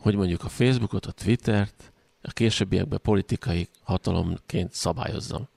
[0.02, 5.48] hogy mondjuk a Facebookot, a Twittert a későbbiekben politikai hatalomként szabályozzam.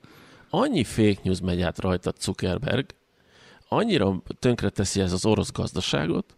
[0.50, 2.86] Annyi fake news megy át rajta Zuckerberg,
[3.68, 6.36] annyira tönkreteszi ez az orosz gazdaságot,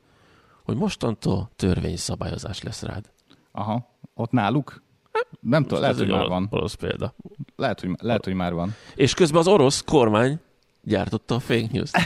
[0.65, 3.11] hogy mostantól törvényi szabályozás lesz rád.
[3.53, 4.83] Aha, ott náluk?
[5.41, 6.49] Nem tudom, lehet, hogy már orosz, van.
[6.51, 7.15] orosz példa.
[7.57, 8.75] Lehet, hogy, lehet, hogy már van.
[8.95, 10.41] És közben az orosz kormány
[10.85, 11.91] gyártotta a fake news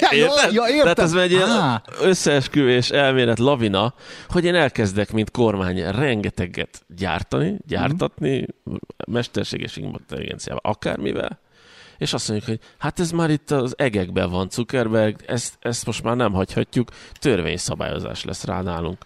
[0.00, 0.52] Ja, Érted?
[0.52, 0.82] ja, értem.
[0.94, 3.94] Tehát ez egy ilyen Á, összeesküvés elmélet lavina,
[4.28, 8.46] hogy én elkezdek, mint kormány, rengeteget gyártani, gyártatni,
[9.08, 11.38] mesterséges intelligenciával, akármivel,
[11.98, 16.02] és azt mondjuk, hogy hát ez már itt az egekben van Zuckerberg, ezt, ezt most
[16.02, 18.98] már nem hagyhatjuk, törvényszabályozás lesz rá nálunk.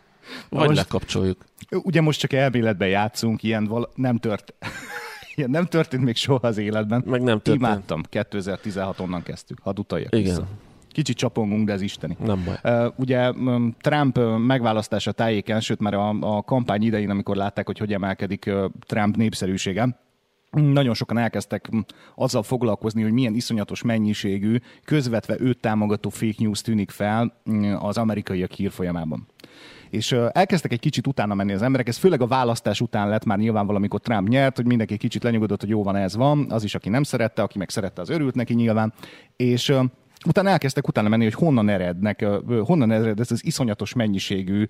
[0.48, 1.44] Vagy Most- lekapcsoljuk.
[1.70, 4.54] Ugye most csak elméletben játszunk, ilyen val- nem tört...
[5.40, 7.02] Ilyen nem történt még soha az életben.
[7.06, 7.56] Meg nem történt.
[7.56, 8.02] Imádtam.
[8.08, 9.58] 2016 onnan kezdtük.
[9.62, 10.24] Hadd utaljak Igen.
[10.24, 10.46] vissza.
[10.92, 12.16] Kicsit csapongunk, de ez isteni.
[12.24, 12.84] Nem baj.
[12.86, 17.78] Uh, ugye um, Trump megválasztása tájéken, sőt már a, a kampány idején, amikor látták, hogy
[17.78, 18.50] hogy emelkedik
[18.86, 19.98] Trump népszerűsége,
[20.50, 21.68] nagyon sokan elkezdtek
[22.14, 27.40] azzal foglalkozni, hogy milyen iszonyatos mennyiségű, közvetve őt támogató fake news tűnik fel
[27.78, 29.26] az amerikaiak hírfolyamában.
[29.90, 33.38] És elkezdtek egy kicsit utána menni az emberek, ez főleg a választás után lett már
[33.38, 36.74] nyilván valamikor Trump nyert, hogy mindenki kicsit lenyugodott, hogy jó van, ez van, az is,
[36.74, 38.92] aki nem szerette, aki meg szerette, az örült neki nyilván.
[39.36, 39.72] És
[40.26, 42.26] utána elkezdtek utána menni, hogy honnan erednek,
[42.64, 44.66] honnan ered ez az iszonyatos mennyiségű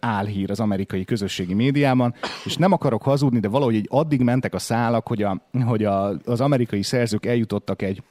[0.00, 2.14] álhír az amerikai közösségi médiában,
[2.44, 6.08] és nem akarok hazudni, de valahogy így addig mentek a szálak, hogy, a, hogy a,
[6.24, 8.02] az amerikai szerzők eljutottak egy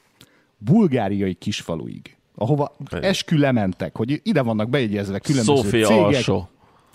[0.58, 6.50] bulgáriai kisfaluig, ahova eskü lementek, hogy ide vannak bejegyezve különböző Szófia cégek, alsó.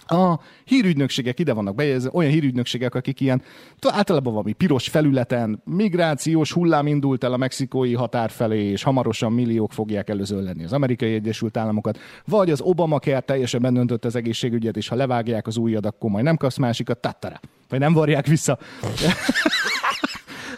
[0.06, 3.42] a hírügynökségek ide vannak bejegyezve, olyan hírügynökségek, akik ilyen
[3.88, 9.72] általában valami piros felületen migrációs hullám indult el a mexikói határ felé, és hamarosan milliók
[9.72, 14.88] fogják előzöllenni az amerikai Egyesült Államokat, vagy az Obama kert teljesen bennöntött az egészségügyet, és
[14.88, 17.40] ha levágják az ujjad, akkor majd nem kapsz másikat, tattara.
[17.68, 18.58] Vagy nem varják vissza.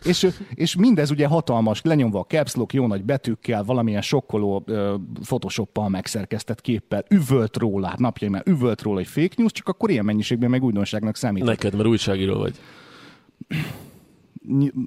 [0.04, 4.94] És, és mindez ugye hatalmas, lenyomva a caps lock, jó nagy betűkkel, valamilyen sokkoló ö,
[5.22, 10.04] photoshoppal megszerkesztett képpel, üvölt róla, hát napjaimán üvölt róla egy fake news, csak akkor ilyen
[10.04, 11.44] mennyiségben meg újdonságnak számít.
[11.44, 12.54] Neked, mert újságíró vagy.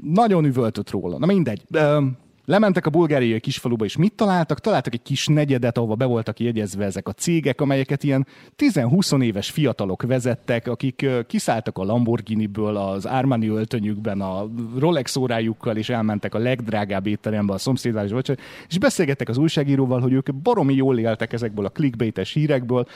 [0.04, 1.18] Nagyon üvöltött róla.
[1.18, 1.62] Na mindegy.
[1.72, 2.06] Ö,
[2.46, 4.60] Lementek a bulgáriai kisfaluba, és mit találtak?
[4.60, 8.28] Találtak egy kis negyedet, ahova be voltak jegyezve ezek a cégek, amelyeket ilyen
[8.58, 15.90] 10-20 éves fiatalok vezettek, akik kiszálltak a Lamborghini-ből, az Armani öltönyükben, a Rolex órájukkal, és
[15.90, 18.36] elmentek a legdrágább étterembe, a szomszédvárosba,
[18.68, 22.88] és beszélgettek az újságíróval, hogy ők baromi jól éltek ezekből a clickbaites hírekből,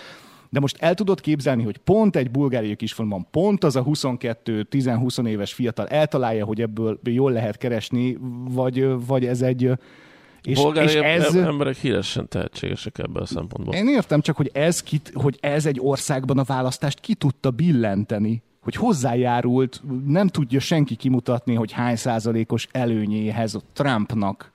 [0.50, 5.54] de most el tudod képzelni, hogy pont egy bulgáriai kisfaluban, pont az a 22-10-20 éves
[5.54, 8.18] fiatal eltalálja, hogy ebből jól lehet keresni,
[8.50, 9.72] vagy, vagy ez egy...
[10.44, 11.36] És, és ez...
[11.36, 13.74] emberek híresen tehetségesek ebben a szempontból.
[13.74, 18.42] Én értem csak, hogy ez, kit, hogy ez egy országban a választást ki tudta billenteni,
[18.62, 24.52] hogy hozzájárult, nem tudja senki kimutatni, hogy hány százalékos előnyéhez a Trumpnak,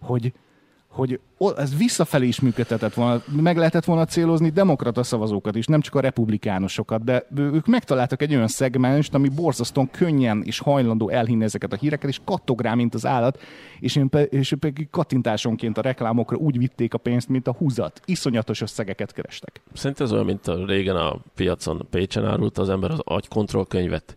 [0.00, 0.32] hogy,
[0.94, 1.20] hogy
[1.56, 6.00] ez visszafelé is működhetett volna, meg lehetett volna célozni demokrata szavazókat is, nem csak a
[6.00, 11.76] republikánusokat, de ők megtaláltak egy olyan szegmenst, ami borzasztóan könnyen és hajlandó elhinni ezeket a
[11.76, 13.40] híreket, és kattog rá, mint az állat,
[13.80, 18.00] és, én pe- és pedig kattintásonként a reklámokra úgy vitték a pénzt, mint a húzat.
[18.04, 19.60] Iszonyatos összegeket kerestek.
[19.72, 24.16] Szerintem ez olyan, mint a régen a piacon Pécsen árulta az ember az agykontroll könyvet.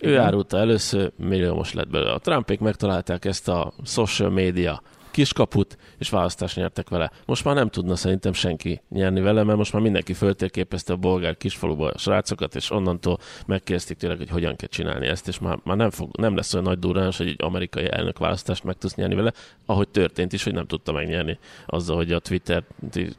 [0.00, 0.24] Ő Igen.
[0.24, 2.12] árulta először, milliómos lett belőle.
[2.12, 4.82] A Trumpék megtalálták ezt a social media
[5.18, 7.10] kiskaput, és választást nyertek vele.
[7.26, 11.36] Most már nem tudna szerintem senki nyerni vele, mert most már mindenki föltérképezte a bolgár
[11.36, 15.76] kisfaluba a srácokat, és onnantól megkérdezték tényleg, hogy hogyan kell csinálni ezt, és már, már
[15.76, 19.14] nem, fog, nem lesz olyan nagy durrás, hogy egy amerikai elnök választást meg tudsz nyerni
[19.14, 19.32] vele,
[19.66, 22.62] ahogy történt is, hogy nem tudta megnyerni azzal, hogy a Twitter,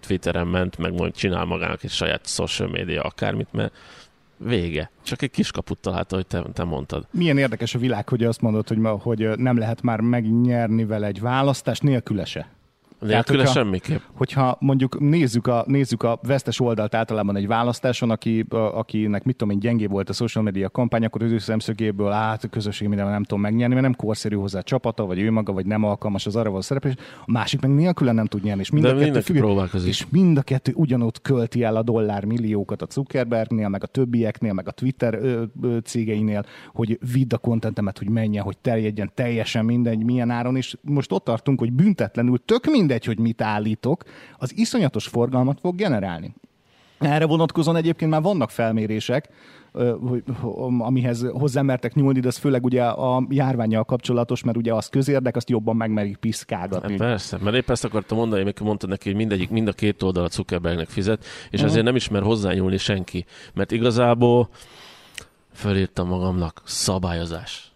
[0.08, 3.74] Twitteren ment, meg majd csinál magának egy saját social media akármit, mert
[4.40, 4.92] vége.
[5.04, 7.08] Csak egy kiskaput találta, hogy te, te mondtad.
[7.12, 11.08] Milyen érdekes a világ, hogy azt mondod, hogy, ma, hogy nem lehet már megnyerni vele
[11.08, 11.84] egy választást
[13.00, 13.14] nélküle.
[13.14, 14.00] Nélküle hogyha- semmiképp.
[14.14, 19.36] hogyha mondjuk nézzük a, nézzük a vesztes oldalt általában egy választáson, aki, a, akinek mit
[19.36, 22.88] tudom én, gyengé volt a social media kampány, akkor az ő szemszögéből át a közösség
[22.88, 25.84] minden nem tudom megnyerni, mert nem korszerű hozzá a csapata, vagy ő maga, vagy nem
[25.84, 26.94] alkalmas az arra való szereplés.
[27.26, 28.62] A másik meg nélküle nem tud nyerni.
[28.62, 29.90] És mind De a kettő mindenki függ- próbálkozik.
[29.90, 34.54] és mind a kettő ugyanott költi el a dollár milliókat a Zuckerbergnél, meg a többieknél,
[34.54, 39.66] meg a Twitter ö, ö, cégeinél, hogy vidd a kontentemet, hogy menjen, hogy terjedjen teljesen
[39.66, 44.04] mindegy, milyen áron, és most ott tartunk, hogy büntetlenül, tök mindegy, hogy mit állítok,
[44.38, 46.36] az iszonyatos forgalmat fog generálni.
[47.00, 49.30] Erre vonatkozóan egyébként már vannak felmérések,
[50.80, 55.50] amihez hozzámertek nyúlni, de ez főleg ugye a járványjal kapcsolatos, mert ugye az közérdek, azt
[55.50, 56.90] jobban megmerik piszkálgatni.
[56.90, 60.04] Hát persze, mert épp ezt akartam mondani, amikor mondtad neki, hogy mindegyik, mind a két
[60.04, 61.70] oldal a Zuckerbergnek fizet, és Mhm.
[61.70, 63.26] ezért nem ismer hozzányúlni senki.
[63.54, 64.50] Mert igazából
[65.54, 67.69] fölírtam magamnak szabályozás.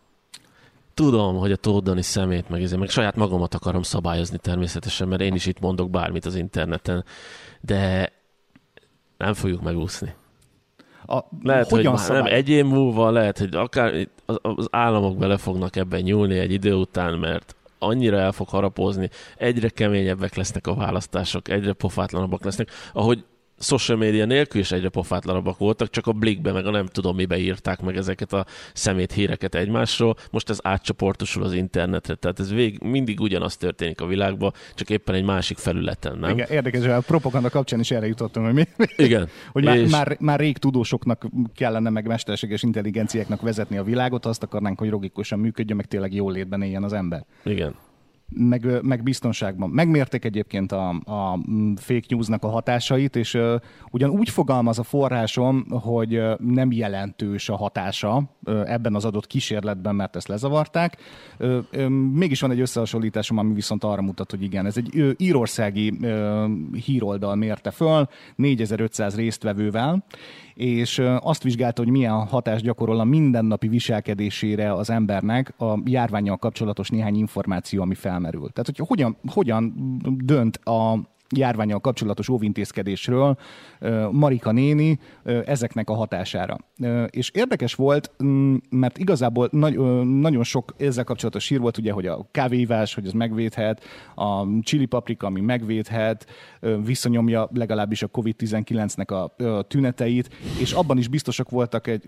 [0.93, 5.33] Tudom, hogy a tódani szemét, meg, ezért, meg saját magamat akarom szabályozni természetesen, mert én
[5.33, 7.05] is itt mondok bármit az interneten,
[7.61, 8.11] de
[9.17, 10.13] nem fogjuk megúszni.
[11.05, 15.37] A, Lehet, hogy már nem egy év múlva, lehet, hogy akár az, az államok bele
[15.37, 20.73] fognak ebben nyúlni egy idő után, mert annyira el fog harapózni, egyre keményebbek lesznek a
[20.73, 23.23] választások, egyre pofátlanabbak lesznek, ahogy
[23.63, 27.37] social media nélkül is egyre pofátlanabbak voltak, csak a blikbe, meg a nem tudom mibe
[27.37, 30.15] írták meg ezeket a szemét híreket egymásról.
[30.31, 35.15] Most ez átcsoportosul az internetre, tehát ez vég, mindig ugyanaz történik a világban, csak éppen
[35.15, 36.29] egy másik felületen, nem?
[36.29, 38.63] Igen, érdekes, hogy a propaganda kapcsán is erre jutottam, hogy, mi,
[38.95, 39.29] Igen.
[39.53, 44.43] hogy már, És- már, már rég tudósoknak kellene, meg mesterséges intelligenciáknak vezetni a világot, azt
[44.43, 47.25] akarnánk, hogy logikusan működjön, meg tényleg jól létben éljen az ember.
[47.43, 47.75] Igen.
[48.35, 49.69] Meg, meg biztonságban.
[49.69, 51.39] Megmérték egyébként a, a
[51.75, 53.55] fake newsnak a hatásait, és uh,
[53.91, 59.27] ugyan úgy fogalmaz a forrásom, hogy uh, nem jelentős a hatása uh, ebben az adott
[59.27, 60.97] kísérletben, mert ezt lezavarták.
[61.39, 65.11] Uh, uh, mégis van egy összehasonlításom, ami viszont arra mutat, hogy igen, ez egy uh,
[65.17, 66.51] írországi uh,
[66.85, 70.03] híroldal mérte föl 4500 résztvevővel,
[70.53, 76.89] és azt vizsgálta, hogy milyen hatást gyakorol a mindennapi viselkedésére az embernek a járványjal kapcsolatos
[76.89, 78.49] néhány információ, ami felmerül.
[78.49, 79.73] Tehát, hogy hogyan, hogyan
[80.23, 83.37] dönt a járványjal kapcsolatos óvintézkedésről
[84.11, 84.99] Marika néni
[85.45, 86.57] ezeknek a hatására.
[87.09, 88.11] És érdekes volt,
[88.69, 93.83] mert igazából nagyon sok ezzel kapcsolatos hír volt, ugye, hogy a kávéivás, hogy ez megvédhet,
[94.15, 96.27] a chili paprika, ami megvédhet,
[96.83, 102.01] visszanyomja legalábbis a COVID-19-nek a tüneteit, és abban is biztosak voltak egy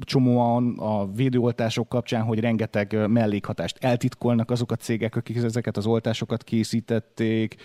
[0.00, 6.44] csomóan a védőoltások kapcsán, hogy rengeteg mellékhatást eltitkolnak azok a cégek, akik ezeket az oltásokat
[6.44, 7.56] készítették,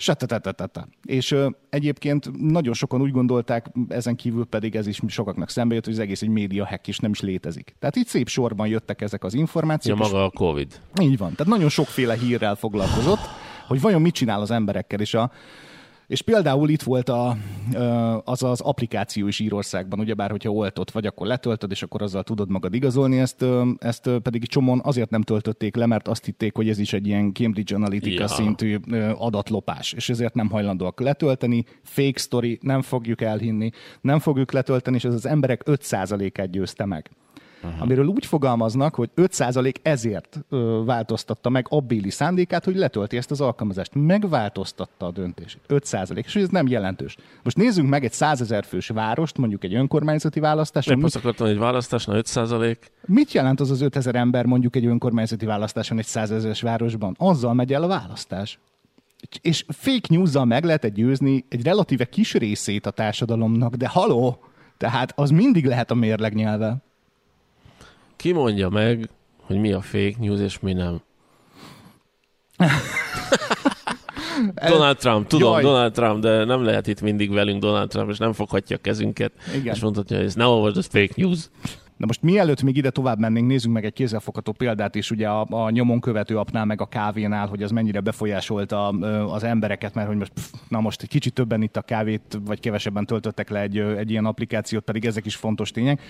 [0.00, 0.88] Satatatata.
[1.06, 5.84] És ö, egyébként nagyon sokan úgy gondolták, ezen kívül pedig ez is sokaknak szembe jött,
[5.84, 7.74] hogy az egész egy média hack is nem is létezik.
[7.78, 9.98] Tehát itt szép sorban jöttek ezek az Ja, információk.
[9.98, 10.80] és maga a Covid.
[11.00, 11.30] így van.
[11.34, 13.20] Tehát nagyon sokféle hírrel foglalkozott,
[13.66, 15.32] hogy vajon mit csinál az emberekkel, és a
[16.08, 17.36] és például itt volt a,
[18.24, 22.50] az az applikáció is Írországban, ugyebár, hogyha oltott vagy, akkor letöltöd, és akkor azzal tudod
[22.50, 23.44] magad igazolni, ezt,
[23.78, 27.34] ezt pedig csomóan azért nem töltötték le, mert azt hitték, hogy ez is egy ilyen
[27.34, 28.28] Cambridge Analytica Ja.
[28.28, 28.76] szintű
[29.14, 31.64] adatlopás, és ezért nem hajlandóak letölteni.
[31.82, 37.10] Fake story, nem fogjuk elhinni, nem fogjuk letölteni, és ez az emberek 5%-át győzte meg.
[37.62, 37.82] Uh-huh.
[37.82, 43.40] Amiről úgy fogalmaznak, hogy 5% ezért ö, változtatta meg abbéli szándékát, hogy letölti ezt az
[43.40, 43.90] alkalmazást.
[43.94, 45.60] Megváltoztatta a döntését.
[45.68, 46.24] 5%.
[46.24, 47.16] És ez nem jelentős.
[47.42, 50.98] Most nézzünk meg egy 100 ezer fős várost, mondjuk egy önkormányzati választáson.
[50.98, 52.90] Épp azt akartam, hogy egy választásnál 5 százalék.
[53.06, 57.14] Mit jelent az az 5000 ember mondjuk egy önkormányzati választáson egy 100 ezeres városban?
[57.18, 58.58] Azzal megy el a választás.
[59.40, 64.42] És fake news meg lehet győzni egy relatíve kis részét a társadalomnak, de haló!
[64.76, 66.76] Tehát az mindig lehet a mérleg nyelve.
[68.18, 69.08] Ki mondja meg,
[69.42, 71.00] hogy mi a fake news és mi nem?
[74.68, 75.62] Donald Trump, tudom, Jaj.
[75.62, 79.32] Donald Trump, de nem lehet itt mindig velünk Donald Trump, és nem foghatja a kezünket,
[79.54, 79.74] Igen.
[79.74, 81.50] és mondhatja, hogy ez ne olvasd, ez fake news.
[81.98, 85.46] Na most mielőtt még ide tovább mennénk, nézzünk meg egy kézzelfogható példát is ugye a,
[85.50, 88.88] a nyomon követő apnál, meg a kávénál, hogy az mennyire befolyásolta
[89.32, 92.60] az embereket, mert hogy most, pff, na most egy kicsit többen itt a kávét, vagy
[92.60, 96.00] kevesebben töltöttek le egy, egy ilyen applikációt, pedig ezek is fontos tények.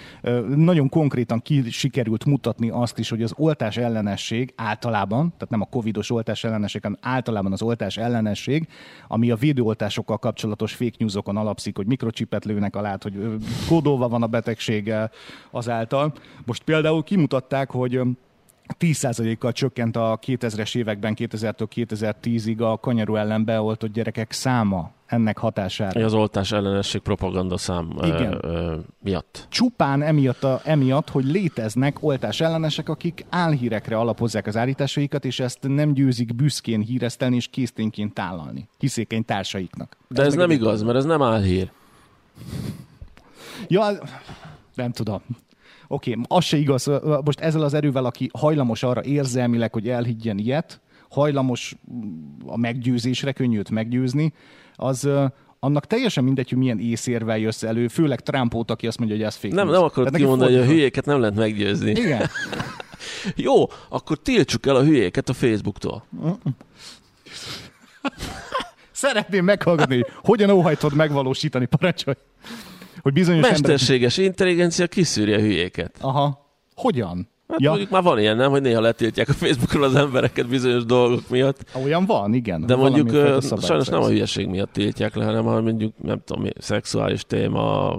[0.57, 5.67] Nagyon konkrétan ki sikerült mutatni azt is, hogy az oltás ellenesség általában, tehát nem a
[5.71, 8.69] covidos oltás ellenesség, hanem általában az oltás ellenesség,
[9.09, 13.35] ami a védőoltásokkal kapcsolatos fake newsokon alapszik, hogy mikrocsipet lőnek alá, hogy ö,
[13.69, 15.05] kódolva van a betegség ö,
[15.79, 16.13] azáltal.
[16.45, 18.03] Most például kimutatták, hogy ö,
[18.79, 26.05] 10%-kal csökkent a 2000-es években, 2000-től 2010-ig a kanyarú ellen beoltott gyerekek száma ennek hatására.
[26.05, 28.33] Az oltás ellenesség propaganda szám Igen.
[28.33, 29.47] ö, ö, miatt.
[29.49, 35.59] Csupán emiatt, a, emiatt, hogy léteznek oltás ellenesek, akik álhírekre alapozzák az állításaikat, és ezt
[35.61, 39.97] nem győzik büszkén híresztelni és késztényként tálalni hiszékeny társaiknak.
[40.09, 41.71] De ez, meg nem igaz, mert ez nem álhír.
[43.69, 43.85] Ja,
[44.75, 45.23] nem tudom.
[45.89, 46.91] Oké, okay, az se igaz.
[47.25, 51.77] Most ezzel az erővel, aki hajlamos arra érzelmileg, hogy elhiggyen ilyet, hajlamos
[52.47, 54.33] a meggyőzésre, könnyű őt meggyőzni,
[54.75, 55.09] az
[55.61, 59.25] annak teljesen mindegy, hogy milyen észérvel jössz elő, főleg Trump óta, aki azt mondja, hogy
[59.25, 61.91] ez fake Nem, nem akarod Tehát kimondani, hogy a fordítva- hülyéket nem lehet meggyőzni.
[61.91, 62.29] Igen.
[63.47, 66.05] Jó, akkor tiltsuk el a hülyéket a Facebooktól.
[68.91, 72.17] Szeretném meghallgatni, hogy hogyan óhajtod megvalósítani, parancsolj.
[73.09, 73.49] Hogy bizonyos.
[73.49, 75.97] Mesterséges intelligencia kiszűri a hülyéket.
[76.01, 76.47] Aha.
[76.75, 77.29] Hogyan?
[77.49, 80.85] Hát Ja, mondjuk már van ilyen, nem, hogy néha letiltják a Facebookról az embereket bizonyos
[80.85, 81.65] dolgok miatt.
[81.85, 82.67] olyan van, igen.
[82.67, 86.45] De mondjuk ö, sajnos nem a hülyeség miatt tiltják le, hanem a mondjuk, nem tudom,
[86.59, 87.99] szexuális téma,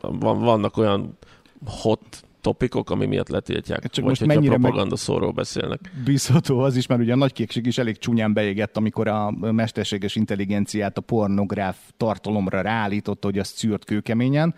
[0.00, 1.18] van, vannak olyan
[1.66, 3.80] hot topikok, ami miatt letiltják?
[3.80, 5.92] Csak Vagy most hogyha mennyire propaganda szóról beszélnek.
[6.04, 10.16] Bízható az is, mert ugye a nagy kékség is elég csúnyán beégett, amikor a mesterséges
[10.16, 14.54] intelligenciát a pornográf tartalomra ráállította, hogy azt szűrt kőkeményen,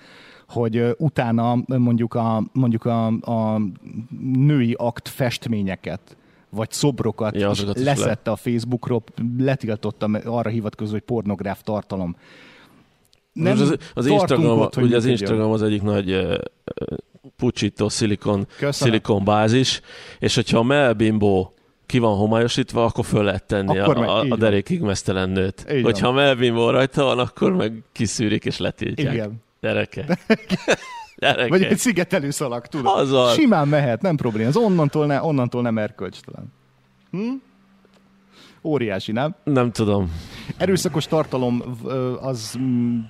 [0.49, 3.61] hogy utána mondjuk a, mondjuk a, a
[4.33, 6.17] női akt festményeket
[6.51, 9.03] vagy szobrokat Ja, leszette a Facebookról,
[9.39, 12.17] letiltotta arra hivatkozó, hogy pornográf tartalom.
[13.33, 15.05] Nem az, az Instagram, ugye az.
[15.05, 16.39] Instagram az egyik nagy
[17.37, 18.73] pucsító szilikon, Köszönöm.
[18.73, 19.81] szilikon bázis,
[20.19, 21.55] és hogyha a melbimbó
[21.87, 24.39] ki van homályosítva, akkor föl lehet tenni Akkor a, meg- a, van.
[24.39, 25.67] derékig mesztelen nőt.
[25.73, 29.13] Így hogyha a melbimbó rajta van, akkor meg kiszűrik és letiltják.
[29.15, 29.43] Igen.
[29.61, 30.19] Gyerekek.
[31.17, 31.49] Gyerekek.
[31.49, 32.99] Vagy egy szigetelő szalag, tudod?
[32.99, 33.33] Az az.
[33.35, 34.49] Simán mehet, nem probléma.
[34.49, 36.53] Az onnantól, ne, onnantól nem erkölcstelen.
[37.11, 37.19] Hm?
[38.63, 39.35] Óriási, nem?
[39.45, 40.13] Nem tudom.
[40.57, 41.63] Erőszakos tartalom
[42.21, 42.59] az,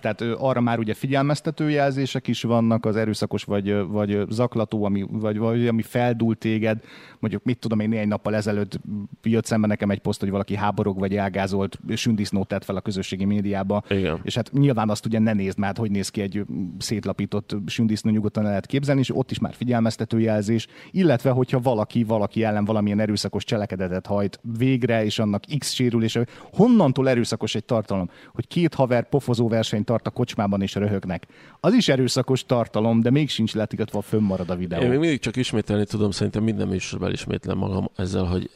[0.01, 5.39] tehát arra már ugye figyelmeztető jelzések is vannak, az erőszakos vagy, vagy zaklató, ami, vagy,
[5.39, 6.81] vagy ami feldúl téged.
[7.19, 8.81] Mondjuk mit tudom én, néhány nappal ezelőtt
[9.23, 13.25] jött szembe nekem egy poszt, hogy valaki háborog vagy elgázolt sündisznót tett fel a közösségi
[13.25, 13.83] médiába.
[13.89, 14.21] Igen.
[14.23, 16.45] És hát nyilván azt ugye ne nézd már, hogy néz ki egy
[16.79, 22.05] szétlapított sündisznó, nyugodtan el lehet képzelni, és ott is már figyelmeztető jelzés, illetve hogyha valaki
[22.05, 28.11] valaki ellen valamilyen erőszakos cselekedetet hajt végre, és annak X sérülése, honnantól erőszakos egy tartalom,
[28.35, 31.27] hogy két haver pofozó versenyt tart a kocsmában és röhögnek.
[31.61, 34.81] Az is erőszakos tartalom, de még sincs letigatva, fönnmarad a videó.
[34.81, 38.51] Én még mindig csak ismételni tudom, szerintem minden műsorban ismétlem magam ezzel, hogy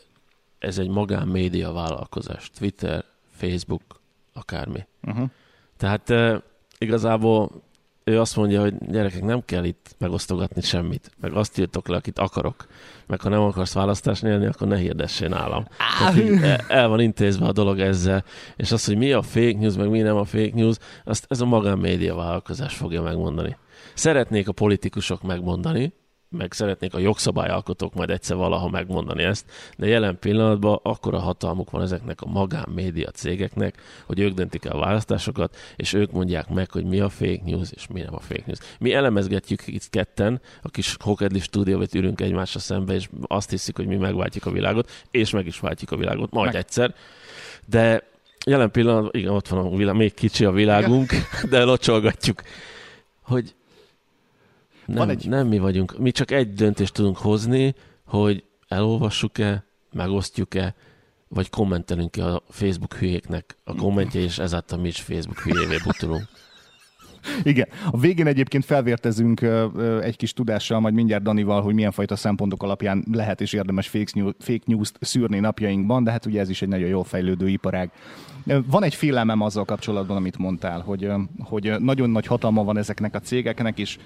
[0.58, 2.50] ez egy magánmédia vállalkozás.
[2.58, 3.82] Twitter, Facebook,
[4.32, 4.86] akármi.
[5.02, 5.28] Uh-huh.
[5.76, 6.42] Tehát e,
[6.78, 7.62] igazából
[8.04, 12.18] ő azt mondja, hogy gyerekek, nem kell itt megosztogatni semmit, meg azt írtok le, akit
[12.18, 12.66] akarok,
[13.06, 15.66] meg ha nem akarsz választást nyerni, akkor ne hirdessél nálam.
[16.42, 18.24] El- el van intézve a dolog ezzel,
[18.56, 21.40] és az, hogy mi a fake news, meg mi nem a fake news, azt ez
[21.40, 23.56] a magánmédia vállalkozás fogja megmondani.
[23.94, 25.92] Szeretnék a politikusok megmondani,
[26.30, 29.44] meg szeretnék a jogszabályalkotók majd egyszer valaha megmondani ezt,
[29.76, 34.78] de jelen pillanatban akkora hatalmuk van ezeknek a magánmédia cégeknek, hogy ők döntik el a
[34.78, 38.42] választásokat, és ők mondják meg, hogy mi a fake news, és mi nem a fake
[38.46, 38.58] news.
[38.78, 43.86] Mi elemezgetjük itt ketten, a kis Hokedli stúdióban ülünk egymásra szembe, és azt hiszik, hogy
[43.86, 46.56] mi megváltjuk a világot, és meg is váltjuk a világot, majd Meg.
[46.56, 46.94] egyszer.
[47.66, 48.08] De
[48.46, 51.10] jelen pillanatban, igen, ott van a világ, még kicsi a világunk,
[51.50, 52.42] de locsolgatjuk,
[53.22, 53.54] hogy
[54.90, 55.98] nem, Van egy- nem mi vagyunk.
[55.98, 57.74] Mi csak egy döntést tudunk hozni,
[58.04, 60.74] hogy elolvassuk-e, megosztjuk-e,
[61.28, 66.22] vagy kommentelünk-e a Facebook hülyéknek a kommentje, és ezáltal mi is Facebook hülyévé butulunk.
[67.42, 67.68] Igen.
[67.90, 69.40] A végén egyébként felvértezünk
[70.02, 74.10] egy kis tudással, majd mindjárt Danival, hogy milyen fajta szempontok alapján lehet és érdemes fake,
[74.14, 77.90] news, fake news-t szűrni napjainkban, de hát ugye ez is egy nagyon jól fejlődő iparág.
[78.66, 83.20] Van egy félelmem azzal kapcsolatban, amit mondtál, hogy, hogy nagyon nagy hatalma van ezeknek a
[83.20, 83.98] cégeknek, és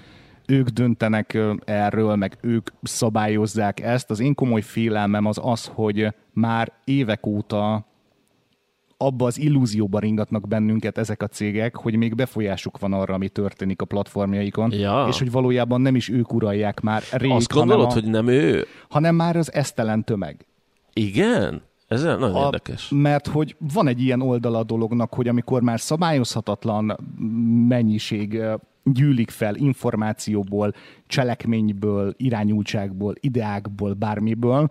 [0.47, 4.09] ők döntenek erről, meg ők szabályozzák ezt.
[4.09, 7.85] Az én komoly félelmem az az, hogy már évek óta
[8.97, 13.81] abba az illúzióba ringatnak bennünket ezek a cégek, hogy még befolyásuk van arra, ami történik
[13.81, 15.05] a platformjaikon, Ja.
[15.09, 18.65] és hogy valójában nem is ők uralják már rég, Azt gondolod, a, hogy nem ő?
[18.89, 20.45] hanem már az esztelen tömeg.
[20.93, 21.61] Igen?
[21.87, 22.89] Ez nagyon A- érdekes.
[22.95, 26.97] Mert hogy van egy ilyen oldala a dolognak, hogy amikor már szabályozhatatlan
[27.67, 28.41] mennyiség
[28.93, 30.73] gyűlik fel információból,
[31.07, 34.69] cselekményből, irányultságból, ideákból, bármiből,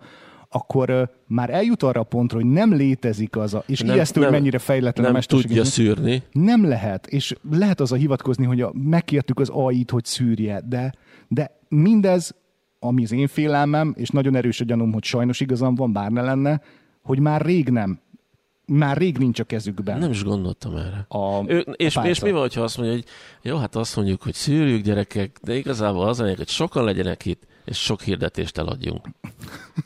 [0.49, 4.29] akkor már eljut arra a pontra, hogy nem létezik az a, és Nem- ijesztő, hogy
[4.29, 6.23] nem- mennyire fejletlen a Nem mesterséges tudja szűrni.
[6.31, 10.93] Nem lehet, és lehet az a hivatkozni, hogy a, megkértük az AI-t, hogy szűrje, de,
[11.27, 12.35] de mindez,
[12.79, 16.21] ami az én félelmem, és nagyon erős a gyanúm, hogy sajnos igazam van, bár ne
[16.21, 16.61] lenne,
[17.03, 17.99] hogy már rég nem.
[18.67, 19.99] Már rég nincs a kezükben.
[19.99, 21.05] Nem is gondoltam erre.
[21.07, 22.09] A, Ő, a és, pálca.
[22.09, 23.05] és mi van, ha azt mondja, hogy
[23.41, 27.25] jó, hát azt mondjuk, hogy szűrjük gyerekek, de igazából az a lényeg, hogy sokan legyenek
[27.25, 29.07] itt, és sok hirdetést eladjunk.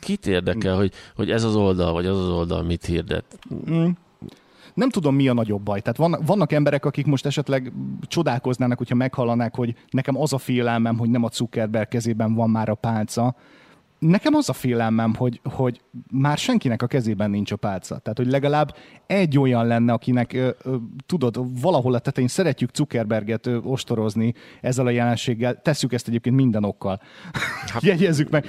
[0.00, 3.38] Kit érdekel, hogy, hogy ez az oldal, vagy az az oldal mit hirdet?
[4.74, 5.80] Nem tudom, mi a nagyobb baj.
[5.80, 10.98] Tehát vannak, vannak emberek, akik most esetleg csodálkoznának, hogyha meghallanák, hogy nekem az a félelmem,
[10.98, 13.34] hogy nem a Zuckerberg kezében van már a pálca.
[14.00, 17.98] Nekem az a félelmem, hogy, hogy már senkinek a kezében nincs a pálca.
[17.98, 18.74] Tehát, hogy legalább
[19.06, 24.86] egy olyan lenne, akinek, ö, ö, tudod, valahol a tetején szeretjük Zuckerberget ö, ostorozni ezzel
[24.86, 25.60] a jelenséggel.
[25.62, 27.00] Tesszük ezt egyébként minden okkal.
[27.80, 28.46] Jegyezzük meg.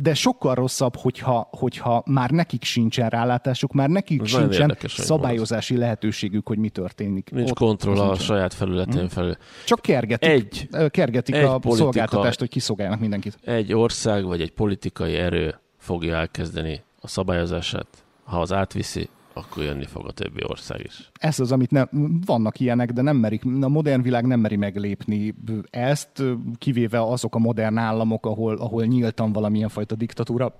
[0.00, 5.76] De sokkal rosszabb, hogyha, hogyha már nekik sincsen rálátásuk, már nekik Ez sincsen érdekes, szabályozási
[5.76, 7.30] lehetőségük, hogy mi történik.
[7.30, 8.24] Nincs Ott- kontroll a nincsen.
[8.24, 9.36] saját felületén felül.
[9.64, 13.38] Csak kergetik, Egy- kergetik egy a politika- szolgáltatást, hogy kiszolgáljanak mindenkit.
[13.44, 14.52] Egy ország vagy egy
[14.84, 17.86] politikai erő fogja elkezdeni a szabályozását.
[18.24, 21.10] Ha az átviszi, akkor jönni fog a többi ország is.
[21.12, 21.88] Ez az, amit nem,
[22.26, 25.34] vannak ilyenek, de nem merik, a modern világ nem meri meglépni
[25.70, 26.22] ezt,
[26.58, 30.54] kivéve azok a modern államok, ahol, ahol nyíltan valamilyen fajta diktatúra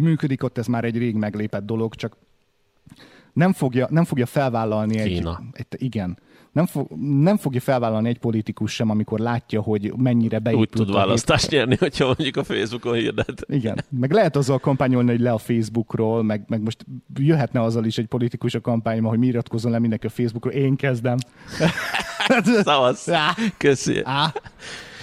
[0.00, 2.16] működik, ott ez már egy rég meglépett dolog, csak
[3.32, 5.42] nem fogja, nem fogja felvállalni Kína.
[5.52, 5.66] egy...
[5.68, 6.18] egy igen.
[6.52, 10.78] Nem, fog, nem fogja felvállalni egy politikus sem, amikor látja, hogy mennyire beépült.
[10.78, 13.44] Úgy tud választást nyerni, hogyha mondjuk a Facebookon hirdet.
[13.46, 13.84] Igen.
[13.88, 18.06] Meg lehet azzal kampányolni, hogy le a Facebookról, meg, meg most jöhetne azzal is egy
[18.06, 20.52] politikus a kampányban, hogy mi iratkozzon le mindenki a Facebookról.
[20.52, 21.16] Én kezdem.
[22.64, 23.08] Szavasz.
[23.56, 24.00] Köszi.
[24.04, 24.32] Á.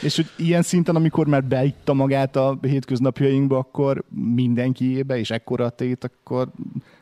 [0.01, 6.03] És hogy ilyen szinten, amikor már beitta magát a hétköznapjainkba, akkor mindenkiébe, és ekkora tét,
[6.03, 6.51] akkor,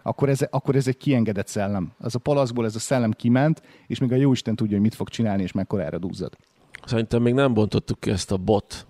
[0.04, 1.91] akkor, ez, akkor ez egy kiengedett szellem.
[2.00, 5.10] Az a palaszból ez a szellem kiment, és még a jóisten tudja, hogy mit fog
[5.10, 6.38] csinálni, és erre duzzad.
[6.86, 8.86] Szerintem még nem bontottuk ki ezt a bot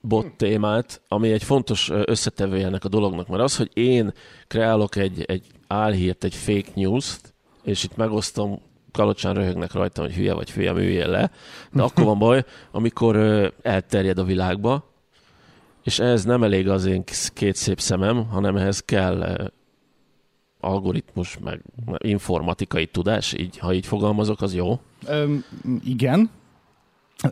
[0.00, 0.36] bot hmm.
[0.36, 4.12] témát, ami egy fontos összetevője ennek a dolognak, mert az, hogy én
[4.46, 8.60] kreálok egy, egy álhírt, egy fake news-t, és itt megosztom
[8.98, 11.30] kalocsán röhögnek rajta, hogy hülye vagy hülye, üljél le.
[11.72, 13.16] De akkor van baj, amikor
[13.62, 14.90] elterjed a világba,
[15.84, 19.50] és ez nem elég az én két szép szemem, hanem ehhez kell
[20.60, 21.62] algoritmus, meg
[21.98, 24.80] informatikai tudás, így, ha így fogalmazok, az jó?
[25.06, 25.44] Öm,
[25.84, 26.30] igen.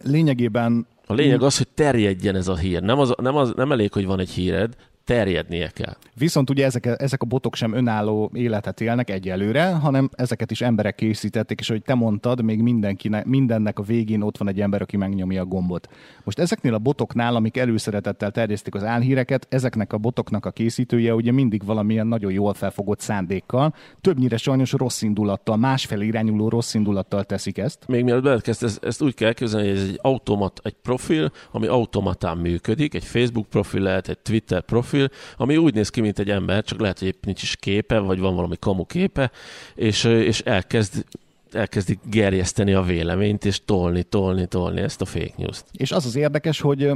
[0.02, 0.86] Lényegében...
[1.06, 2.82] A lényeg az, hogy terjedjen ez a hír.
[2.82, 5.96] Nem, az, nem, az, nem elég, hogy van egy híred, terjednie kell.
[6.14, 10.94] Viszont ugye ezek, ezek a botok sem önálló életet élnek egyelőre, hanem ezeket is emberek
[10.94, 14.96] készítették, és ahogy te mondtad, még mindenkinek, mindennek a végén ott van egy ember, aki
[14.96, 15.88] megnyomja a gombot.
[16.24, 21.32] Most ezeknél a botoknál, amik előszeretettel terjesztik az álhíreket, ezeknek a botoknak a készítője ugye
[21.32, 27.58] mindig valamilyen nagyon jól felfogott szándékkal, többnyire sajnos rossz indulattal, másfelé irányuló rossz indulattal teszik
[27.58, 27.86] ezt.
[27.88, 31.66] Még mielőtt beletkezd, ezt, ezt úgy kell elképzelni, hogy ez egy automat, egy profil, ami
[31.66, 36.18] automatán működik, egy Facebook profil lehet, egy Twitter profil, profil, ami úgy néz ki, mint
[36.18, 39.30] egy ember, csak lehet, hogy épp nincs is képe, vagy van valami kamu képe,
[39.74, 41.04] és, és elkezd
[41.52, 45.64] elkezdik gerjeszteni a véleményt, és tolni, tolni, tolni ezt a fake news-t.
[45.72, 46.90] És az az érdekes, hogy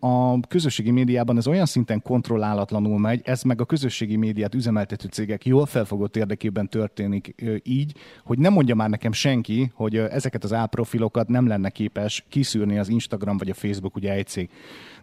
[0.00, 5.46] a közösségi médiában ez olyan szinten kontrollálatlanul megy, ez meg a közösségi médiát üzemeltető cégek
[5.46, 7.94] jól felfogott érdekében történik így,
[8.24, 12.88] hogy nem mondja már nekem senki, hogy ezeket az álprofilokat nem lenne képes kiszűrni az
[12.88, 14.48] Instagram vagy a Facebook, ugye egy cég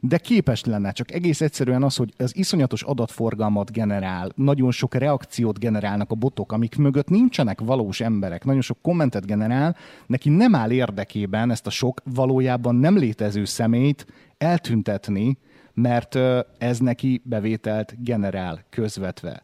[0.05, 0.91] de képes lenne.
[0.91, 6.51] Csak egész egyszerűen az, hogy az iszonyatos adatforgalmat generál, nagyon sok reakciót generálnak a botok,
[6.51, 9.75] amik mögött nincsenek valós emberek, nagyon sok kommentet generál,
[10.07, 14.05] neki nem áll érdekében ezt a sok valójában nem létező személyt
[14.37, 15.37] eltüntetni,
[15.73, 16.19] mert
[16.57, 19.41] ez neki bevételt generál közvetve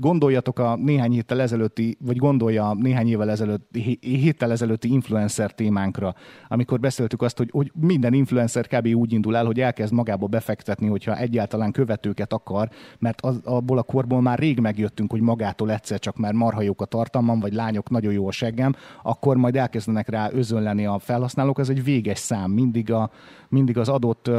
[0.00, 6.14] gondoljatok a néhány héttel ezelőtti, vagy gondolja a néhány évvel ezelőtti, héttel ezelőtti influencer témánkra,
[6.48, 8.86] amikor beszéltük azt, hogy, hogy minden influencer kb.
[8.86, 12.68] úgy indul el, hogy elkezd magába befektetni, hogyha egyáltalán követőket akar,
[12.98, 16.80] mert az, abból a korból már rég megjöttünk, hogy magától egyszer csak már marha jók
[16.80, 21.58] a tartalmam, vagy lányok nagyon jó a seggem, akkor majd elkezdenek rá özönleni a felhasználók,
[21.58, 23.10] ez egy véges szám, mindig, a,
[23.48, 24.30] mindig az adott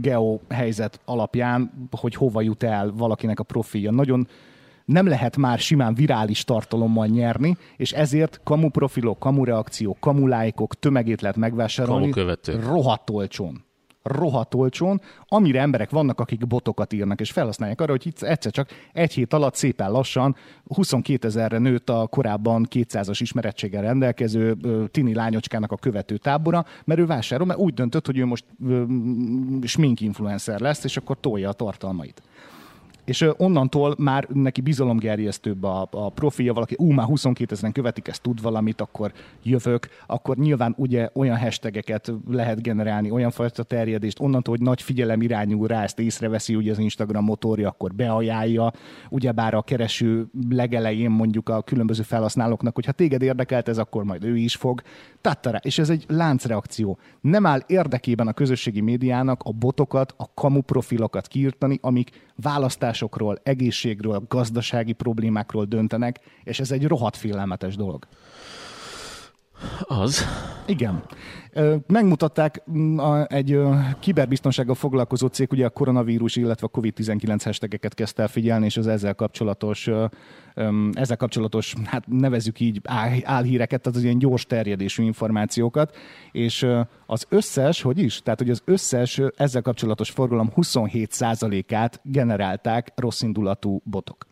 [0.00, 3.90] geohelyzet alapján, hogy hova jut el valakinek a profilja.
[3.90, 4.28] Nagyon
[4.84, 10.74] nem lehet már simán virális tartalommal nyerni, és ezért kamu profilok, kamu reakciók, kamu lájkok
[10.74, 12.10] tömegét lehet megvásárolni.
[12.10, 13.63] Kamu rohadt olcsón
[14.04, 14.56] rohadt
[15.26, 19.54] amire emberek vannak, akik botokat írnak, és felhasználják arra, hogy egyszer csak egy hét alatt
[19.54, 20.36] szépen lassan
[20.66, 24.56] 22 ezerre nőtt a korábban 200-as ismerettséggel rendelkező
[24.90, 28.44] tini lányocskának a követő tábora, mert ő vásárol, mert úgy döntött, hogy ő most
[29.62, 32.22] smink influencer lesz, és akkor tolja a tartalmait
[33.04, 38.22] és onnantól már neki bizalomgerjesztőbb a, a profilja, valaki, ú, már 22 ezeren követik, ezt
[38.22, 44.56] tud valamit, akkor jövök, akkor nyilván ugye olyan hashtageket lehet generálni, olyan fajta terjedést, onnantól,
[44.56, 48.72] hogy nagy figyelem irányul rá, ezt észreveszi ugye az Instagram motorja, akkor beajánlja,
[49.10, 54.24] ugyebár a kereső legelején mondjuk a különböző felhasználóknak, hogy ha téged érdekelt ez, akkor majd
[54.24, 54.82] ő is fog.
[55.20, 55.58] Tattara.
[55.62, 56.98] És ez egy láncreakció.
[57.20, 64.24] Nem áll érdekében a közösségi médiának a botokat, a kamu profilokat kiirtani, amik választásokról, egészségről,
[64.28, 68.06] gazdasági problémákról döntenek, és ez egy rohadt félelmetes dolog.
[69.80, 70.24] Az.
[70.66, 71.02] Igen.
[71.86, 73.58] Megmutatták mm, egy
[74.00, 78.86] kiberbiztonsággal foglalkozó cég, ugye a koronavírus, illetve a COVID-19 hashtageket kezdte el figyelni, és az
[78.86, 79.90] ezzel kapcsolatos,
[80.92, 82.80] ezzel kapcsolatos, hát nevezük így
[83.24, 85.96] álhíreket, tehát az ilyen gyors terjedésű információkat,
[86.32, 86.66] és
[87.06, 94.26] az összes, hogy is, tehát hogy az összes ezzel kapcsolatos forgalom 27%-át generálták rosszindulatú botok.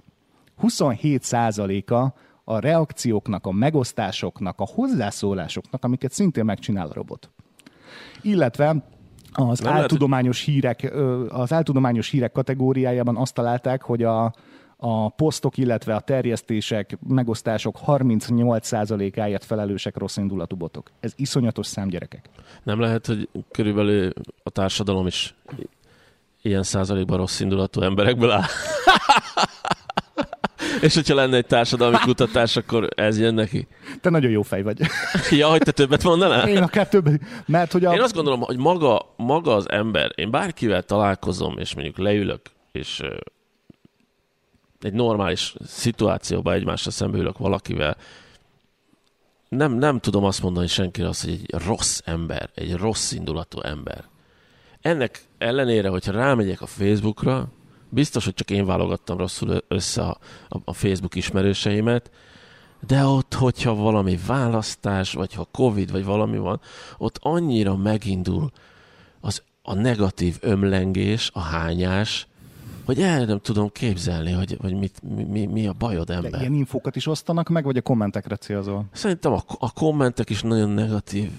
[0.63, 2.13] 27%-a
[2.45, 7.31] a reakcióknak, a megosztásoknak, a hozzászólásoknak, amiket szintén megcsinál a robot.
[8.23, 8.85] Illetve
[9.33, 10.95] az Nem áltudományos lehet, hírek,
[11.29, 14.35] az áltudományos hírek kategóriájában azt találták, hogy a,
[14.77, 20.91] a posztok, illetve a terjesztések, megosztások 38%-áért felelősek rossz indulatú botok.
[21.01, 22.29] Ez iszonyatos szám, gyerekek.
[22.63, 24.13] Nem lehet, hogy körülbelül
[24.43, 25.35] a társadalom is
[26.43, 28.43] ilyen százalékban rossz indulatú emberekből áll.
[30.83, 33.67] És hogyha lenne egy társadalmi kutatás, akkor ez jön neki?
[34.01, 34.81] Te nagyon jó fej vagy.
[35.31, 36.49] ja, hogy te többet mondanál?
[36.49, 37.21] Én akár többet.
[37.47, 37.93] Mert hogy a...
[37.95, 42.41] Én azt gondolom, hogy maga, maga az ember, én bárkivel találkozom, és mondjuk leülök,
[42.73, 43.03] és
[44.81, 47.97] egy normális szituációban egymásra szembe ülök valakivel,
[49.49, 54.05] nem, nem tudom azt mondani senkire azt, hogy egy rossz ember, egy rossz indulatú ember.
[54.81, 57.49] Ennek ellenére, hogyha rámegyek a Facebookra,
[57.93, 60.19] biztos, hogy csak én válogattam rosszul össze a,
[60.49, 62.11] a, a Facebook ismerőseimet,
[62.87, 66.61] de ott, hogyha valami választás, vagy ha Covid, vagy valami van,
[66.99, 68.51] ott annyira megindul
[69.21, 72.27] az, a negatív ömlengés, a hányás,
[72.85, 76.31] hogy el nem tudom képzelni, hogy, hogy mit, mi, mi a bajod ember.
[76.31, 78.85] De ilyen infókat is osztanak meg, vagy a kommentekre célzol?
[78.93, 81.31] Szerintem a, a kommentek is nagyon negatív.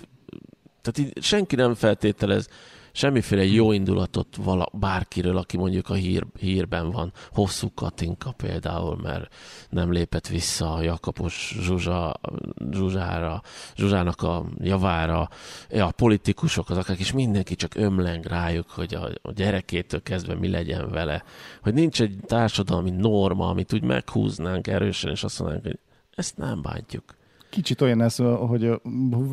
[0.82, 2.48] Tehát így senki nem feltételez
[2.94, 7.14] semmiféle jó indulatot vala, bárkiről, aki mondjuk a hír, hírben van.
[7.32, 9.34] Hosszú Katinka például, mert
[9.70, 12.20] nem lépett vissza a Jakabos Zsuzsa,
[12.72, 13.42] Zsuzsára,
[13.76, 15.30] Zsuzsának a javára.
[15.70, 20.50] A politikusok, az akik is mindenki csak ömleng rájuk, hogy a, a gyerekétől kezdve mi
[20.50, 21.24] legyen vele.
[21.62, 25.80] Hogy nincs egy társadalmi norma, amit úgy meghúznánk erősen, és azt mondanánk, hogy
[26.16, 27.04] ezt nem bántjuk.
[27.54, 28.16] Kicsit olyan ez,
[28.48, 28.82] hogy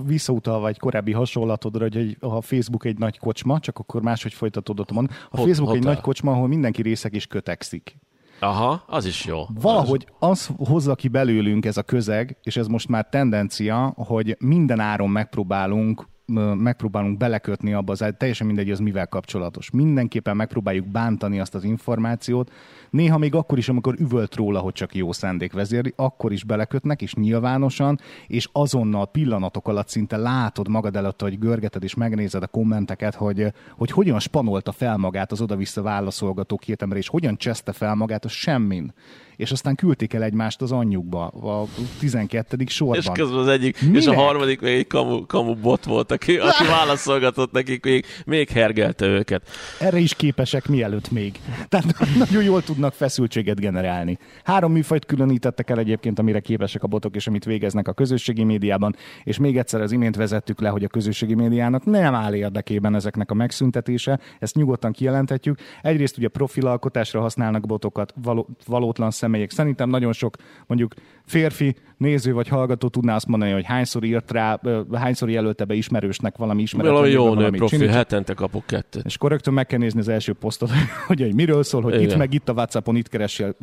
[0.05, 5.05] visszautalva egy korábbi hasonlatodra, hogy a Facebook egy nagy kocsma, csak akkor máshogy folytatódott van.
[5.05, 5.75] A Hot, Facebook hotel.
[5.77, 7.97] egy nagy kocsma, ahol mindenki részek is kötekszik.
[8.41, 9.43] Aha, az is jó.
[9.61, 14.81] Valahogy az hozza ki belőlünk ez a közeg, és ez most már tendencia, hogy minden
[14.81, 16.09] áron megpróbálunk
[16.55, 19.71] megpróbálunk belekötni abba, az, teljesen mindegy, az mivel kapcsolatos.
[19.71, 22.53] Mindenképpen megpróbáljuk bántani azt az információt,
[22.91, 27.03] néha még akkor is, amikor üvölt róla, hogy csak jó szándék vezéri, akkor is belekötnek,
[27.03, 32.47] és nyilvánosan, és azonnal pillanatok alatt szinte látod magad előtt, hogy görgeted és megnézed a
[32.47, 37.73] kommenteket, hogy, hogy hogyan spanolta fel magát az oda-vissza válaszolgató két ember, és hogyan cseszte
[37.73, 38.93] fel magát, az semmin
[39.41, 41.67] és aztán küldték el egymást az anyjukba a
[41.99, 42.57] 12.
[42.67, 42.97] sorban.
[42.97, 43.97] És közben az egyik, Minek?
[43.97, 48.49] és a harmadik még egy kamu, kamu bot volt, aki, aki válaszolgatott nekik, még, még
[48.49, 49.49] hergelte őket.
[49.79, 51.41] Erre is képesek mielőtt még.
[51.69, 54.19] Tehát nagyon jól tudnak feszültséget generálni.
[54.45, 58.97] Három műfajt különítettek el egyébként, amire képesek a botok, és amit végeznek a közösségi médiában,
[59.25, 63.31] és még egyszer az imént vezettük le, hogy a közösségi médiának nem áll érdekében ezeknek
[63.31, 65.59] a megszüntetése, ezt nyugodtan kijelenthetjük.
[65.83, 69.51] Egyrészt ugye profilalkotásra használnak botokat, való, valótlan szem személyek.
[69.51, 74.61] Szerintem nagyon sok mondjuk férfi néző vagy hallgató tudná azt mondani, hogy hányszor írt rá,
[74.93, 76.91] hányszor jelölte be ismerősnek valami ismeret.
[76.91, 79.05] Valami jó nő profi, csinál, hetente kapok kettőt.
[79.05, 80.71] És akkor rögtön meg kell nézni az első posztot,
[81.07, 82.09] hogy, hogy miről szól, hogy Igen.
[82.09, 83.57] itt meg itt a WhatsAppon, itt keresél.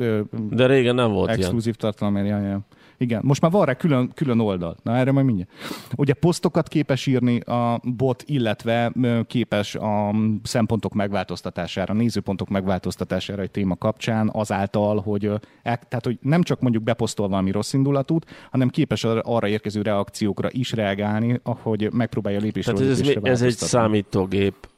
[0.50, 2.16] De régen nem volt exkluzív tartalom.
[2.16, 2.60] Ja, ja.
[2.98, 4.76] Igen, most már van rá külön, külön oldal.
[4.82, 5.50] Na erre majd mindjárt.
[5.96, 8.92] Ugye posztokat képes írni a bot, illetve
[9.26, 16.42] képes a szempontok megváltoztatására, nézőpontok megváltoztatására egy téma kapcsán, azáltal, hogy, e, tehát, hogy nem
[16.42, 22.40] csak mondjuk beposztol valami rossz indulatút, hanem képes arra érkező reakciókra is reagálni, ahogy megpróbálja
[22.40, 24.68] lépésről Tehát ez, ez egy számítógép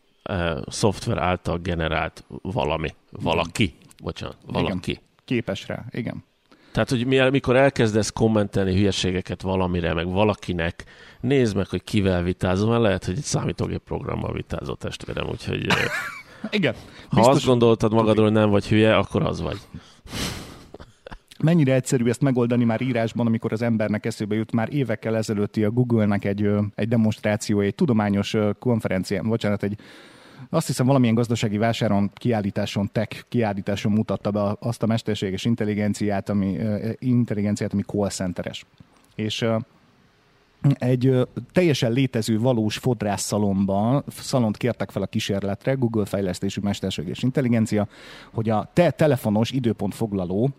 [0.67, 4.91] szoftver által generált valami, valaki, bocsánat, valaki.
[4.91, 5.03] Igen.
[5.25, 6.25] Képes rá, igen.
[6.73, 10.85] Tehát, hogy mi, mikor elkezdesz kommentelni hülyeségeket valamire, meg valakinek,
[11.21, 15.67] nézd meg, hogy kivel vitázol, mert lehet, hogy egy számítógép programmal vitázol testvérem, úgyhogy...
[16.51, 16.75] Igen.
[17.09, 19.59] Ha azt gondoltad magadról, hogy nem vagy hülye, akkor az vagy.
[21.43, 25.71] Mennyire egyszerű ezt megoldani már írásban, amikor az embernek eszébe jut már évekkel ezelőtti a
[25.71, 29.79] Google-nek egy, egy demonstráció, egy tudományos konferencián, bocsánat, egy
[30.51, 36.59] azt hiszem valamilyen gazdasági vásáron, kiállításon, tech kiállításon mutatta be azt a mesterséges intelligenciát, ami,
[36.99, 38.67] intelligenciát, ami call centeres.
[39.15, 39.47] És
[40.79, 47.89] egy teljesen létező valós fodrász szalomban, szalont kértek fel a kísérletre, Google fejlesztésű mesterséges intelligencia,
[48.33, 50.51] hogy a te telefonos időpontfoglaló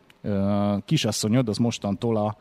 [0.86, 2.38] kisasszonyod az mostantól a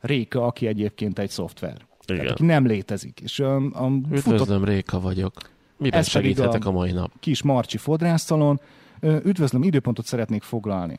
[0.00, 1.76] Réka, aki egyébként egy szoftver.
[2.06, 2.20] Igen.
[2.22, 3.20] Tehát, aki nem létezik.
[3.20, 4.64] És, a, a Üdvözlöm, futott...
[4.64, 5.32] Réka vagyok.
[5.78, 7.10] Miben Ez segíthetek a, a mai nap?
[7.20, 8.60] Kis Marcsi fodrásztalon.
[9.02, 10.98] Üdvözlöm, időpontot szeretnék foglalni.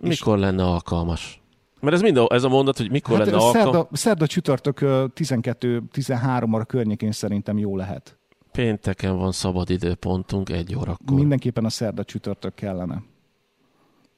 [0.00, 0.42] Mikor és...
[0.42, 1.40] lenne alkalmas?
[1.80, 3.72] Mert ez mind a, ez a mondat, hogy mikor hát lenne alkalmas.
[3.72, 8.18] Szerda, szerda csütörtök 12-13 óra környékén szerintem jó lehet.
[8.52, 11.16] Pénteken van szabad időpontunk egy órakor.
[11.16, 13.02] Mindenképpen a szerda csütörtök kellene.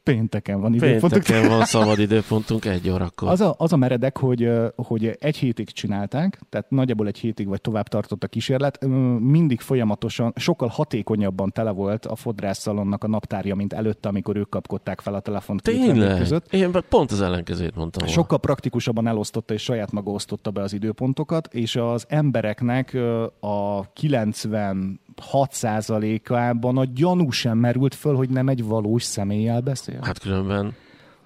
[0.02, 1.12] Pénteken van időpontunk.
[1.12, 3.28] Pénteken van szabad időpontunk egy órakor.
[3.28, 7.60] Az a, az a meredek, hogy, hogy egy hétig csinálták, tehát nagyjából egy hétig vagy
[7.60, 8.86] tovább tartott a kísérlet,
[9.18, 15.00] mindig folyamatosan, sokkal hatékonyabban tele volt a fodrászszalonnak a naptárja, mint előtte, amikor ők kapkodták
[15.00, 16.18] fel a telefont Tényleg?
[16.18, 16.52] között.
[16.52, 18.08] Én pont az ellenkezőjét mondtam.
[18.08, 22.96] Sokkal praktikusabban elosztotta és saját maga osztotta be az időpontokat, és az embereknek
[23.40, 25.00] a 90
[25.32, 29.91] 6%-ában a gyanú sem merült föl, hogy nem egy valós személlyel beszél.
[30.00, 30.76] Hát különben...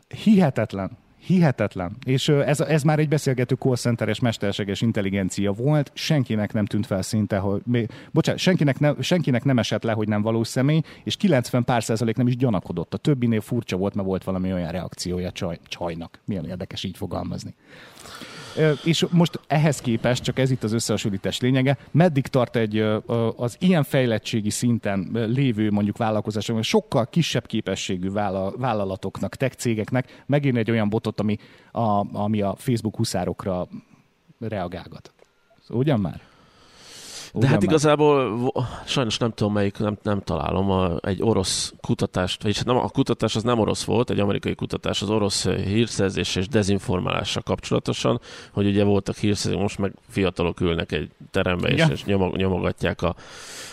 [0.08, 0.90] Hihetetlen.
[1.26, 1.96] Hihetetlen.
[2.04, 7.38] És ez, ez már egy beszélgető call mesterséges intelligencia volt, senkinek nem tűnt fel szinte,
[7.38, 7.62] hogy...
[8.10, 12.16] Bocsánat, senkinek, ne, senkinek nem esett le, hogy nem valós személy, és 90 pár százalék
[12.16, 12.94] nem is gyanakodott.
[12.94, 16.18] A többinél furcsa volt, mert volt valami olyan reakciója csaj, csajnak.
[16.24, 17.54] Milyen érdekes így fogalmazni.
[18.84, 22.78] És most ehhez képest, csak ez itt az összehasonlítás lényege, meddig tart egy
[23.36, 28.10] az ilyen fejlettségi szinten lévő mondjuk vállalkozások, sokkal kisebb képességű
[28.56, 31.38] vállalatoknak, tech cégeknek megírni egy olyan botot, ami
[31.72, 33.68] a, ami a Facebook huszárokra
[34.38, 35.12] reagálgat.
[35.62, 36.20] Szóval ugyan már?
[37.38, 38.52] De hát igazából
[38.86, 43.36] sajnos nem tudom melyik, nem, nem találom a, egy orosz kutatást, vagyis nem, a kutatás
[43.36, 48.20] az nem orosz volt, egy amerikai kutatás az orosz hírszerzés és dezinformálással kapcsolatosan,
[48.52, 53.14] hogy ugye voltak hírszerzés, most meg fiatalok ülnek egy terembe és, és nyomog, nyomogatják a,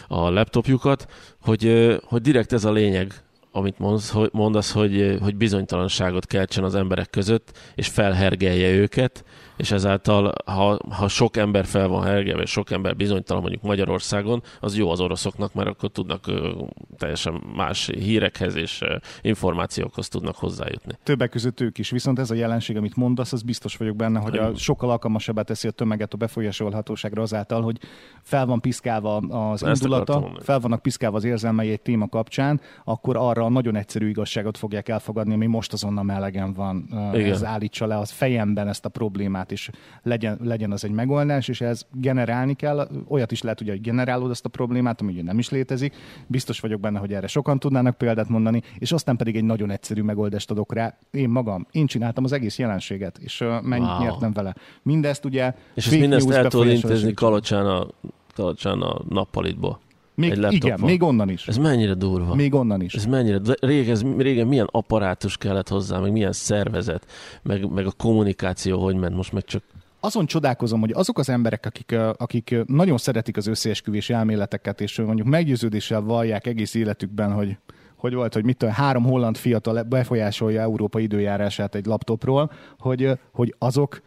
[0.07, 1.07] a laptopjukat,
[1.41, 3.23] hogy, hogy direkt ez a lényeg,
[3.56, 9.24] amit mondasz, hogy, mondasz hogy, hogy bizonytalanságot keltsen az emberek között, és felhergelje őket,
[9.58, 14.43] és ezáltal, ha, ha sok ember fel van hergelve, és sok ember bizonytalan mondjuk Magyarországon,
[14.60, 16.51] az jó az oroszoknak, mert akkor tudnak ö,
[16.97, 20.93] teljesen más hírekhez és ö, információkhoz tudnak hozzájutni.
[21.04, 24.38] Többek között ők is, viszont ez a jelenség, amit mondasz, az biztos vagyok benne, hogy
[24.38, 27.80] a sokkal alkalmasabbá teszi a tömeget a befolyásolhatóságra azáltal, hogy
[28.22, 33.18] fel van piszkálva az Ezt indulata, fel vannak piszkálva az érzelmei egy téma kapcsán, akkor
[33.18, 36.88] arra a nagyon egyszerű igazságot fogják elfogadni, ami most azonnal melegen van.
[37.14, 37.32] Igen.
[37.32, 39.69] Ez állítsa le az fejemben ezt a problémát problémát is
[40.03, 42.89] legyen, legyen az egy megoldás, és ez generálni kell.
[43.07, 45.95] Olyat is lehet, ugye, hogy generálod ezt a problémát, ami ugye nem is létezik.
[46.27, 50.01] Biztos vagyok benne, hogy erre sokan tudnának példát mondani, és aztán pedig egy nagyon egyszerű
[50.01, 50.97] megoldást adok rá.
[51.11, 54.01] Én magam, én csináltam az egész jelenséget, és mennyit wow.
[54.01, 54.55] nyertem vele.
[54.83, 55.53] Mindezt ugye...
[55.73, 57.87] És ezt mindezt el tudod intézni Kalocsán a,
[58.35, 59.79] Kalocsán a nappalitból.
[60.16, 61.47] Még, egy igen, még onnan is.
[61.47, 62.36] Ez mennyire durva.
[62.36, 62.93] Még onnan is.
[62.93, 67.05] Ez mennyire, régen, ez, régen milyen apparátus kellett hozzá, meg milyen szervezet,
[67.43, 69.64] meg, meg a kommunikáció hogy ment, most meg csak
[69.99, 75.28] azon csodálkozom, hogy azok az emberek, akik, akik nagyon szeretik az összeesküvési elméleteket, és mondjuk
[75.28, 77.57] meggyőződéssel vallják egész életükben, hogy
[78.03, 83.55] hogy volt, hogy mit tudom, három holland fiatal befolyásolja Európa időjárását egy laptopról, hogy, hogy
[83.57, 84.01] azok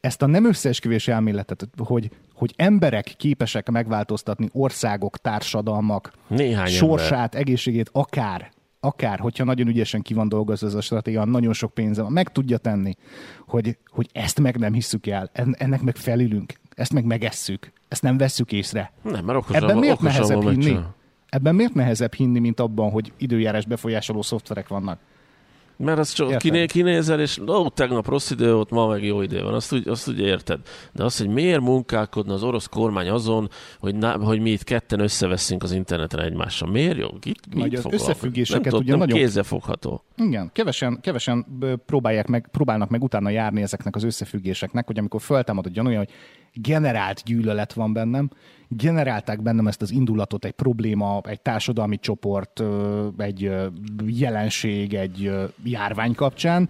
[0.00, 7.40] ezt a nem összeesküvés elméletet, hogy, hogy emberek képesek megváltoztatni országok, társadalmak, Néhány sorsát, ember.
[7.40, 12.02] egészségét, akár, akár, hogyha nagyon ügyesen ki van dolgozva ez a stratégia, nagyon sok pénze
[12.02, 12.94] van, meg tudja tenni,
[13.46, 18.16] hogy, hogy ezt meg nem hisszük el, ennek meg felülünk, ezt meg megesszük, ezt nem
[18.16, 18.92] vesszük észre.
[19.02, 20.78] Nem, mert okosan, Ebben miért nehezebb hinni?
[21.28, 24.98] Ebben miért nehezebb hinni, mint abban, hogy időjárás befolyásoló szoftverek vannak?
[25.82, 29.42] Mert az csak kiné, kinézel, és ó, tegnap rossz idő volt, ma meg jó idő
[29.42, 30.60] van, azt úgy, azt úgy érted.
[30.92, 35.00] De az, hogy miért munkálkodna az orosz kormány azon, hogy, na, hogy mi itt ketten
[35.00, 36.70] összeveszünk az interneten egymással.
[36.70, 37.08] Miért jó?
[37.22, 39.18] Itt, mit az összefüggéseket nem ugye nagyon...
[39.18, 40.04] kézzelfogható.
[40.16, 41.46] Igen, kevesen, kevesen
[41.86, 46.10] próbálják meg, próbálnak meg utána járni ezeknek az összefüggéseknek, hogy amikor föltámad a gyanúja, hogy
[46.52, 48.30] generált gyűlölet van bennem,
[48.68, 52.62] generálták bennem ezt az indulatot, egy probléma, egy társadalmi csoport,
[53.16, 53.50] egy
[54.06, 55.30] jelenség, egy
[55.64, 56.68] járvány kapcsán,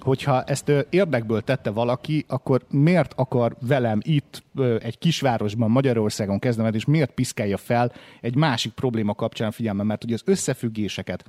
[0.00, 4.42] hogyha ezt érdekből tette valaki, akkor miért akar velem itt
[4.78, 10.14] egy kisvárosban, Magyarországon kezdemet, és miért piszkálja fel egy másik probléma kapcsán figyelme, mert ugye
[10.14, 11.24] az összefüggéseket,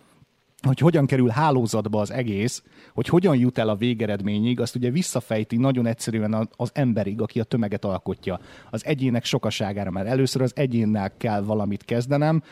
[0.67, 5.57] hogy hogyan kerül hálózatba az egész, hogy hogyan jut el a végeredményig, azt ugye visszafejti
[5.57, 8.39] nagyon egyszerűen az emberig, aki a tömeget alkotja.
[8.69, 12.43] Az egyének sokaságára, mert először az egyénnel kell valamit kezdenem,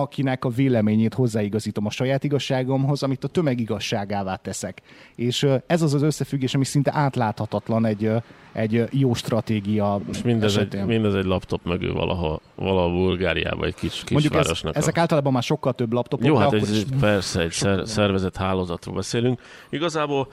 [0.00, 4.82] akinek a véleményét hozzáigazítom a saját igazságomhoz, amit a tömeg igazságává teszek.
[5.14, 8.10] És ez az az összefüggés, ami szinte átláthatatlan egy,
[8.52, 14.02] egy jó stratégia És mindez egy, mindez egy laptop mögül valahol, valahol Bulgáriában, egy kis,
[14.04, 16.26] kis Mondjuk ez, ezek általában már sokkal több laptopok.
[16.26, 19.40] Jó, hát ez, persze, egy szer, szervezett hálózatról beszélünk.
[19.70, 20.28] Igazából,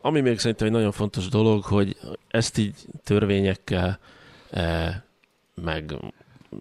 [0.00, 1.96] ami még szerintem egy nagyon fontos dolog, hogy
[2.28, 3.98] ezt így törvényekkel
[4.50, 4.94] eh,
[5.54, 5.94] meg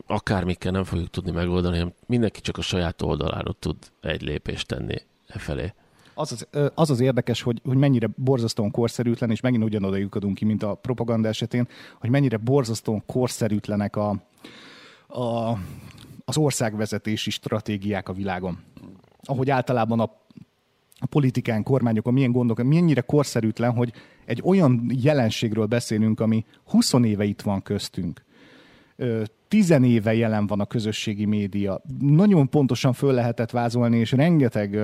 [0.07, 4.95] akármikkel nem fogjuk tudni megoldani, hanem mindenki csak a saját oldaláról tud egy lépést tenni
[5.27, 5.73] e felé.
[6.13, 10.45] Az az, az az érdekes, hogy, hogy mennyire borzasztóan korszerűtlen, és megint ugyanoda lyukadunk ki,
[10.45, 11.67] mint a propaganda esetén,
[11.99, 14.09] hogy mennyire borzasztóan korszerűtlenek a,
[15.07, 15.57] a,
[16.25, 18.59] az országvezetési stratégiák a világon.
[19.23, 20.19] Ahogy általában a
[21.03, 23.93] a politikán, kormányokon milyen gondok, mennyire korszerűtlen, hogy
[24.25, 28.23] egy olyan jelenségről beszélünk, ami 20 éve itt van köztünk
[29.47, 31.81] tizenéve jelen van a közösségi média.
[31.99, 34.79] Nagyon pontosan föl lehetett vázolni, és rengeteg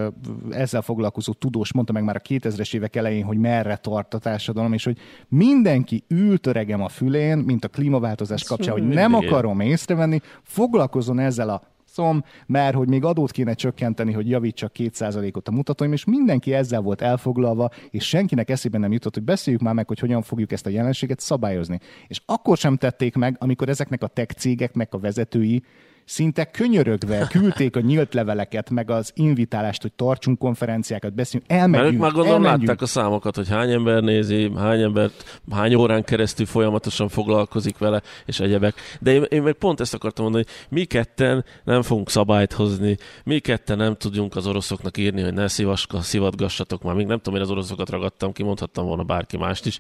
[0.50, 4.74] ezzel foglalkozó tudós mondta meg már a 2000-es évek elején, hogy merre tart a társadalom,
[4.74, 4.98] és hogy
[5.28, 11.50] mindenki ült öregem a fülén, mint a klímaváltozás kapcsán, hogy nem akarom észrevenni, foglalkozon ezzel
[11.50, 11.62] a
[11.98, 16.82] szom, mert hogy még adót kéne csökkenteni, hogy javítsak 2%-ot a mutatóim, és mindenki ezzel
[16.82, 20.66] volt elfoglalva, és senkinek eszébe nem jutott, hogy beszéljük már meg, hogy hogyan fogjuk ezt
[20.66, 21.80] a jelenséget szabályozni.
[22.08, 25.64] És akkor sem tették meg, amikor ezeknek a tech cégeknek a vezetői
[26.08, 31.84] szinte könyörögve küldték a nyílt leveleket, meg az invitálást, hogy tartsunk konferenciákat, beszéljünk, elmegyünk.
[31.84, 32.68] Mert ők már gondolom elmegyünk.
[32.68, 38.02] látták a számokat, hogy hány ember nézi, hány embert, hány órán keresztül folyamatosan foglalkozik vele,
[38.26, 38.76] és egyebek.
[39.00, 42.98] De én, én meg pont ezt akartam mondani, hogy mi ketten nem fogunk szabályt hozni,
[43.24, 46.96] mi ketten nem tudjunk az oroszoknak írni, hogy ne szivaska, szivatgassatok már.
[46.96, 49.80] Még nem tudom, én az oroszokat ragadtam ki, mondhattam volna bárki mást is.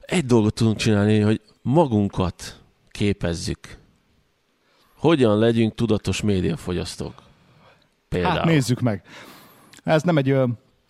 [0.00, 2.60] Egy dolgot tudunk csinálni, hogy magunkat
[2.90, 3.84] képezzük
[5.06, 7.14] hogyan legyünk tudatos médiafogyasztók?
[8.08, 8.34] Például.
[8.34, 9.02] Hát nézzük meg.
[9.84, 10.34] Ez nem egy...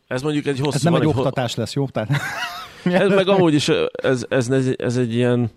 [0.07, 0.77] Ez mondjuk egy hosszú...
[0.77, 1.61] Ez nem egy, egy oktatás ho...
[1.61, 1.89] lesz, jó?
[1.89, 2.11] Tehát...
[3.03, 5.51] ez meg amúgy is, ez, ez, ez, ez egy ilyen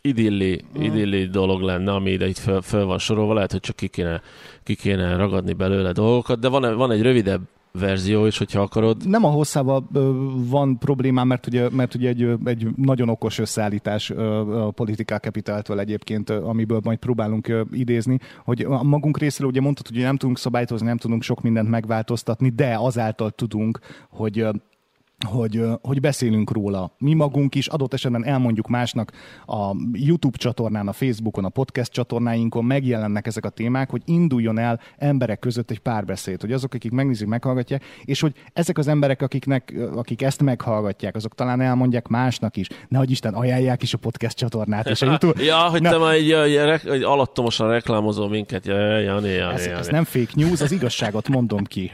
[0.00, 3.88] idilli, idilli dolog lenne, ami ide itt föl, föl van sorolva, lehet, hogy csak ki
[3.88, 4.22] kéne,
[4.62, 7.40] ki kéne ragadni belőle dolgokat, de van, van egy rövidebb
[7.78, 9.08] verzió is, hogyha akarod.
[9.08, 9.88] Nem a hosszában
[10.48, 16.30] van problémám, mert ugye, mert ugye egy, egy nagyon okos összeállítás a Political Capital-től egyébként,
[16.30, 20.96] amiből majd próbálunk idézni, hogy a magunk részéről ugye mondtad, hogy nem tudunk szabályozni, nem
[20.96, 23.78] tudunk sok mindent megváltoztatni, de azáltal tudunk,
[24.10, 24.46] hogy
[25.26, 26.94] hogy, hogy beszélünk róla.
[26.98, 29.12] Mi magunk is adott esetben elmondjuk másnak
[29.46, 34.80] a YouTube csatornán, a Facebookon, a podcast csatornáinkon megjelennek ezek a témák, hogy induljon el
[34.96, 39.74] emberek között egy párbeszéd, hogy azok, akik megnézik, meghallgatják, és hogy ezek az emberek, akiknek,
[39.94, 42.68] akik ezt meghallgatják, azok talán elmondják másnak is.
[42.88, 44.88] Nehogy Isten ajánlják is a podcast csatornát.
[44.88, 45.44] És a YouTube...
[45.44, 48.66] ja, hogy Na, te már egy, egy, egy, egy alattomosan reklámozol minket.
[48.66, 51.90] Ja, ja, ja, ja, ez, ez nem fake news, az igazságot mondom ki.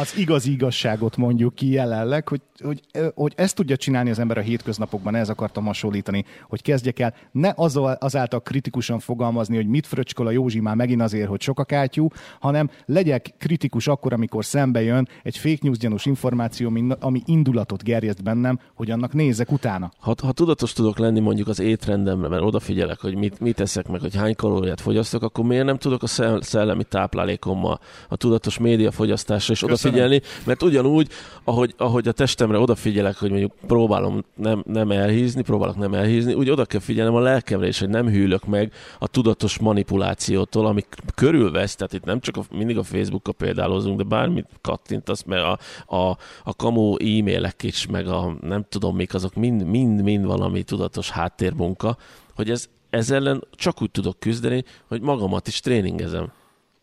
[0.00, 2.80] Az igazi igazságot mondjuk ki jelenleg, hogy hogy,
[3.14, 7.52] hogy ezt tudja csinálni az ember a hétköznapokban, ez akartam hasonlítani, hogy kezdjek el ne
[7.98, 12.08] azáltal kritikusan fogalmazni, hogy mit fröcskol a Józsi már megint azért, hogy sok a kátyú,
[12.40, 18.22] hanem legyek kritikus akkor, amikor szembe jön egy fake news gyanús információ, ami indulatot gerjeszt
[18.22, 19.90] bennem, hogy annak nézek utána.
[19.98, 24.00] Ha, ha tudatos tudok lenni mondjuk az étrendemre, mert odafigyelek, hogy mit, mit eszek meg,
[24.00, 26.06] hogy hány kalóriát fogyasztok, akkor miért nem tudok a
[26.40, 31.08] szellemi táplálékommal a tudatos médiafogyasztásra is odafigyelni, mert ugyanúgy,
[31.44, 36.34] ahogy, ahogy a testem testemre odafigyelek, hogy mondjuk próbálom nem, nem elhízni, próbálok nem elhízni,
[36.34, 40.84] úgy oda kell figyelnem a lelkemre is, hogy nem hűlök meg a tudatos manipulációtól, ami
[41.14, 45.58] körülvesz, tehát itt nem csak a, mindig a Facebookra példálozunk, de bármit kattintasz, mert a,
[45.96, 50.62] a, a kamu e-mailek is, meg a nem tudom mik, azok mind, mind, mind valami
[50.62, 51.96] tudatos háttérmunka,
[52.34, 56.32] hogy ez, ez ellen csak úgy tudok küzdeni, hogy magamat is tréningezem.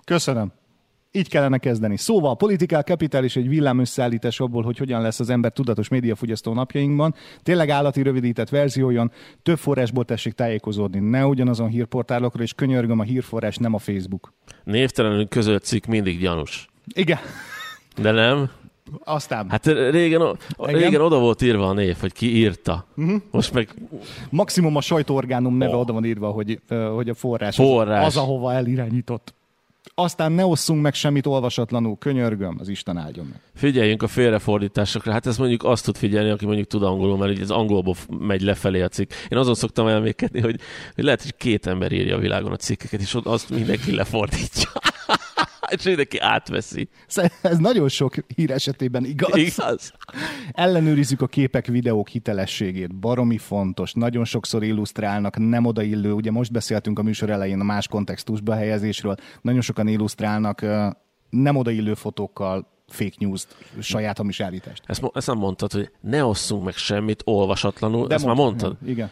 [0.06, 0.59] Köszönöm.
[1.12, 1.98] Így kellene kezdeni.
[1.98, 7.16] Szóval Political Capital is egy villámösszeállítás abból, hogy hogyan lesz az ember tudatos médiafogyasztó napjainkban.
[7.44, 9.12] Tényleg állati rövidített verziójon,
[9.44, 11.00] több forrásból tessék tájékozódni.
[11.00, 14.34] Ne ugyanazon hírportálokra, és könyörgöm a hírforrás, nem a Facebook.
[14.64, 16.68] Névtelenül közölt cikk mindig gyanús.
[16.94, 17.18] Igen.
[18.02, 18.50] De nem?
[19.04, 19.50] Aztán.
[19.50, 22.86] Hát régen, régen oda volt írva a név, hogy ki írta.
[22.96, 23.22] Uh-huh.
[23.32, 23.70] Most meg...
[24.30, 25.80] Maximum a sajtóorgánum neve oh.
[25.80, 26.60] oda van írva, hogy,
[26.94, 28.06] hogy a forrás, forrás.
[28.06, 29.34] Az, az, ahova elirányított
[29.94, 33.42] aztán ne osszunk meg semmit olvasatlanul, könyörgöm, az Isten áldjon meg.
[33.56, 35.12] Figyeljünk a félrefordításokra.
[35.12, 38.42] Hát ez mondjuk azt tud figyelni, aki mondjuk tud angolul, mert így az angolból megy
[38.42, 39.12] lefelé a cikk.
[39.30, 40.60] Én azon szoktam elmékedni, hogy,
[40.96, 44.70] hogy lehet, hogy két ember írja a világon a cikkeket, és azt mindenki lefordítja.
[45.70, 46.90] és mindenki átveszi.
[47.42, 49.38] Ez nagyon sok hír esetében igaz.
[49.38, 49.94] Igaz.
[50.52, 52.96] Ellenőrizzük a képek, videók hitelességét.
[52.96, 53.94] Baromi fontos.
[53.94, 56.12] Nagyon sokszor illusztrálnak, nem odaillő.
[56.12, 59.16] Ugye most beszéltünk a műsor elején a más kontextusba helyezésről.
[59.42, 60.66] Nagyon sokan illusztrálnak
[61.30, 63.48] nem odaillő fotókkal, fake news
[63.80, 64.84] saját hamis állítást.
[64.86, 68.90] Ezt, ezt nem mondtad, hogy ne osszunk meg semmit olvasatlanul, De ezt mondtam, már mondtad?
[68.90, 69.10] Igen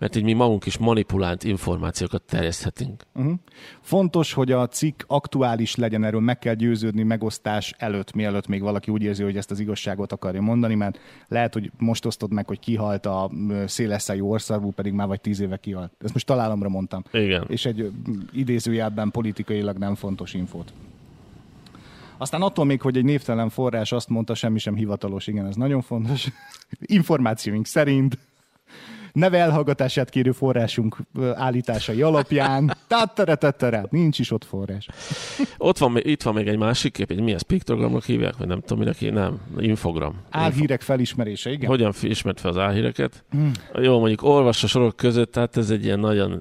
[0.00, 3.02] mert így mi magunk is manipulált információkat terjeszthetünk.
[3.14, 3.32] Uh-huh.
[3.80, 8.90] Fontos, hogy a cikk aktuális legyen, erről meg kell győződni megosztás előtt, mielőtt még valaki
[8.90, 10.98] úgy érzi, hogy ezt az igazságot akarja mondani, mert
[11.28, 13.30] lehet, hogy most osztod meg, hogy kihalt a
[13.66, 15.92] szélesszájú orszarvú, pedig már vagy tíz éve kihalt.
[15.98, 17.02] Ezt most találomra mondtam.
[17.12, 17.44] Igen.
[17.48, 17.90] És egy
[18.32, 20.72] idézőjelben politikailag nem fontos infót.
[22.18, 25.80] Aztán attól még, hogy egy névtelen forrás azt mondta, semmi sem hivatalos, igen, ez nagyon
[25.80, 26.28] fontos.
[26.80, 28.18] Információink szerint
[29.12, 30.96] neve elhallgatását kérő forrásunk
[31.34, 32.76] állításai alapján.
[32.88, 34.88] Tatteretettere, nincs is ott forrás.
[35.58, 38.78] Ott van, itt van még egy másik kép, egy milyen piktogramnak hívják, vagy nem tudom,
[38.78, 40.14] minek nem, infogram.
[40.30, 41.68] Álhírek felismerése, igen.
[41.68, 43.24] Hogyan ismert fel az álhíreket?
[43.30, 43.50] Hmm.
[43.74, 46.40] Jó, mondjuk olvassa sorok között, tehát ez egy ilyen nagyon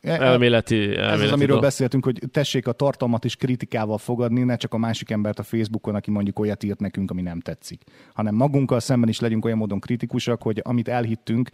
[0.00, 1.62] elméleti, elméleti Ez az, amiről dolog.
[1.62, 5.94] beszéltünk, hogy tessék a tartalmat is kritikával fogadni, ne csak a másik embert a Facebookon,
[5.94, 7.82] aki mondjuk olyat írt nekünk, ami nem tetszik,
[8.14, 11.50] hanem magunkkal szemben is legyünk olyan módon kritikusak, hogy amit elhittünk,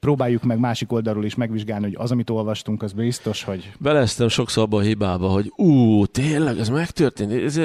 [0.00, 3.72] próbáljuk meg másik oldalról is megvizsgálni, hogy az, amit olvastunk, az biztos, hogy...
[3.78, 7.60] Beleztem sokszor abba a hibába, hogy ú, tényleg, ez megtörtént, ez,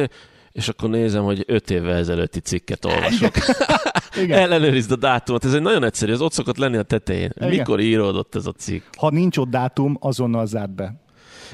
[0.52, 3.32] és akkor nézem, hogy öt évvel ezelőtti cikket olvasok.
[4.24, 4.40] Igen.
[4.40, 5.46] Ellenőrizd a dátumot.
[5.46, 7.32] Ez egy nagyon egyszerű, ez ott szokott lenni a tetején.
[7.36, 7.50] Igen.
[7.50, 8.84] Mikor íródott ez a cikk?
[8.98, 11.02] Ha nincs ott dátum, azonnal zárd be.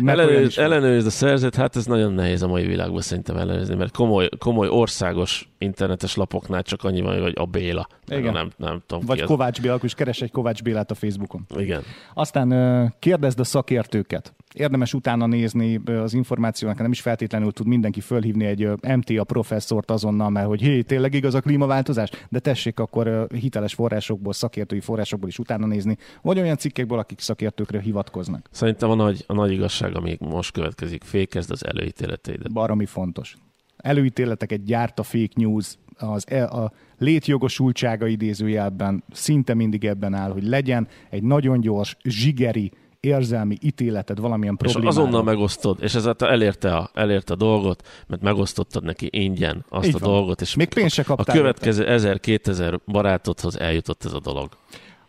[0.06, 4.30] Ellenőrizd, ellenőrizd a szerzőt, hát ez nagyon nehéz a mai világban szerintem ellenőrizni, mert komoly,
[4.38, 7.88] komoly országos internetes lapoknál csak annyi van, hogy a Béla.
[8.08, 8.34] Igen.
[8.34, 11.46] Nem, nem tudom Vagy Kovács Béla, akkor is keres egy Kovács Bélát a Facebookon.
[11.56, 11.82] Igen.
[12.14, 14.34] Aztán kérdezd a szakértőket.
[14.54, 20.30] Érdemes utána nézni az információnak, nem is feltétlenül tud mindenki fölhívni egy MTA professzort azonnal,
[20.30, 25.40] mert hogy hé, tényleg igaz a klímaváltozás, de tessék akkor hiteles forrásokból, szakértői forrásokból is
[25.40, 28.48] utána nézni, vagy olyan cikkekből, akik szakértőkre hivatkoznak.
[28.52, 32.54] Szerintem a nagy, a nagy igazság, ami most következik, fékezd az előítéleteidet.
[32.54, 33.38] Baromi fontos
[33.78, 40.44] előítéleteket gyárt a fake news, az, e, a létjogosultsága idézőjelben szinte mindig ebben áll, hogy
[40.44, 44.92] legyen egy nagyon gyors, zsigeri, érzelmi ítéleted valamilyen problémára.
[44.92, 49.88] És azonnal megosztod, és ezáltal elérte a, elérte a dolgot, mert megosztottad neki ingyen azt
[49.88, 50.10] Így a van.
[50.10, 54.50] dolgot, és Még pénzt se a következő 1000-2000 barátodhoz eljutott ez a dolog.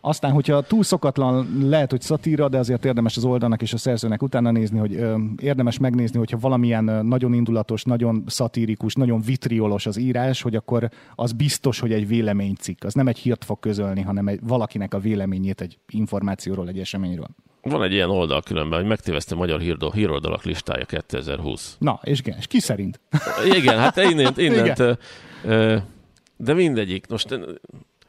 [0.01, 4.21] Aztán, hogyha túl szokatlan, lehet, hogy szatíra, de azért érdemes az oldalnak és a szerzőnek
[4.21, 9.85] utána nézni, hogy ö, érdemes megnézni, hogyha valamilyen ö, nagyon indulatos, nagyon szatírikus, nagyon vitriolos
[9.85, 12.83] az írás, hogy akkor az biztos, hogy egy véleménycikk.
[12.83, 17.27] Az nem egy hírt fog közölni, hanem egy, valakinek a véleményét egy információról, egy eseményről.
[17.61, 21.75] Van egy ilyen oldal különben, hogy megtéveszte magyar hírdó, híroldalak listája 2020.
[21.79, 22.99] Na, és, igen, és ki szerint?
[23.57, 24.97] Igen, hát innent, innent
[25.43, 25.83] igen.
[26.37, 27.07] de mindegyik.
[27.07, 27.39] Most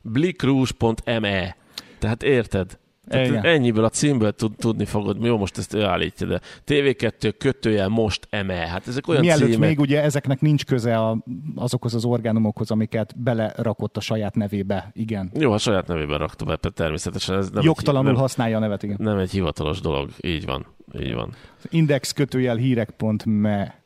[0.03, 1.57] blikrouge.me
[2.01, 2.79] tehát érted?
[3.11, 7.89] Tehát ennyiből a címből tud, tudni fogod, jó, most ezt ő állítja, de TV2 kötőjel
[7.89, 8.55] most eme.
[8.55, 9.69] Hát ezek olyan Mielőtt címek...
[9.69, 15.31] még ugye ezeknek nincs köze a, azokhoz az orgánumokhoz, amiket belerakott a saját nevébe, igen.
[15.39, 17.37] Jó, a saját nevébe rakta be, természetesen.
[17.37, 18.97] Ez nem Jogtalanul egy, nem, használja a nevet, igen.
[19.01, 20.67] Nem egy hivatalos dolog, így van.
[21.01, 21.35] Így van.
[21.71, 23.80] Index kötőjel hírek.me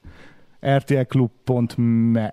[0.65, 2.33] rtlklub.me.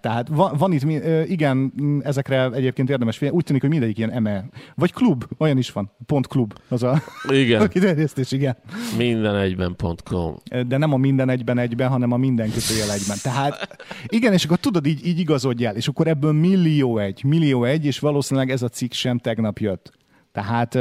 [0.00, 0.82] Tehát van, van itt,
[1.28, 1.72] igen,
[2.04, 3.36] ezekre egyébként érdemes figyelni.
[3.36, 4.44] Úgy tűnik, hogy mindegyik ilyen ME.
[4.74, 5.90] Vagy klub, olyan is van.
[6.06, 6.54] Pont klub.
[6.68, 7.68] Az a igen.
[7.68, 8.56] kiterjesztés, igen.
[8.96, 10.34] Minden egyben .com.
[10.66, 13.16] De nem a minden egyben egyben, hanem a minden kötőjel egyben.
[13.22, 17.86] Tehát igen, és akkor tudod, így, így igazodjál, és akkor ebből millió egy, millió egy,
[17.86, 19.92] és valószínűleg ez a cikk sem tegnap jött.
[20.32, 20.78] Tehát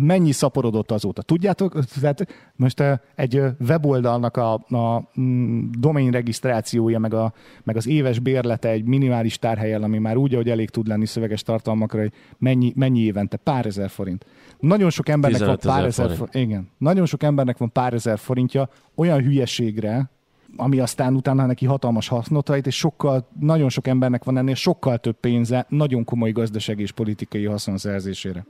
[0.00, 1.22] mennyi szaporodott azóta.
[1.22, 2.26] Tudjátok, tehát
[2.56, 2.82] most
[3.14, 7.32] egy weboldalnak a, a mm, domain regisztrációja, meg, a,
[7.62, 11.42] meg az éves bérlete egy minimális tárhelyel, ami már úgy, hogy elég tud lenni szöveges
[11.42, 13.36] tartalmakra, hogy mennyi, mennyi évente?
[13.36, 14.26] Pár ezer forint.
[14.60, 16.16] Nagyon sok embernek van pár ezer forint.
[16.18, 16.50] forint.
[16.50, 16.68] Igen.
[16.78, 20.10] Nagyon sok embernek van pár ezer forintja olyan hülyeségre,
[20.56, 24.98] ami aztán utána neki hatalmas hasznot rejt, és sokkal, nagyon sok embernek van ennél sokkal
[24.98, 28.44] több pénze, nagyon komoly gazdasági és politikai haszonszerzésére.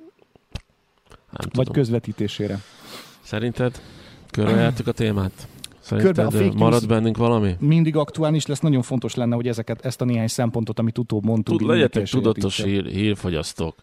[1.39, 1.72] Vagy tudom.
[1.72, 2.61] közvetítésére.
[3.22, 3.80] Szerinted
[4.30, 5.49] körbejeltük a témát?
[5.80, 7.57] Szerinted Körbe a marad bennünk valami?
[7.59, 11.59] Mindig aktuális lesz, nagyon fontos lenne, hogy ezeket, ezt a néhány szempontot, amit utóbb mondtuk.
[11.59, 13.74] Tud, legyetek tudatos hír, hírfogyasztók.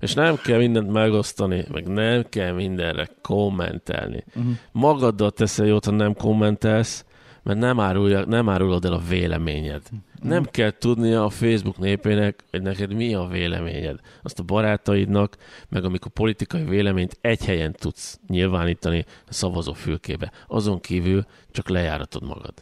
[0.00, 4.24] És nem kell mindent megosztani, meg nem kell mindenre kommentelni.
[4.36, 4.52] Uh-huh.
[4.72, 7.04] Magaddal teszel jót, ha nem kommentelsz,
[7.44, 9.82] mert nem, árulja, nem árulod el a véleményed.
[10.22, 14.00] Nem kell tudnia a Facebook népének, hogy neked mi a véleményed.
[14.22, 15.36] Azt a barátaidnak,
[15.68, 20.32] meg amikor politikai véleményt egy helyen tudsz nyilvánítani a szavazó fülkébe.
[20.46, 22.54] Azon kívül csak lejáratod magad.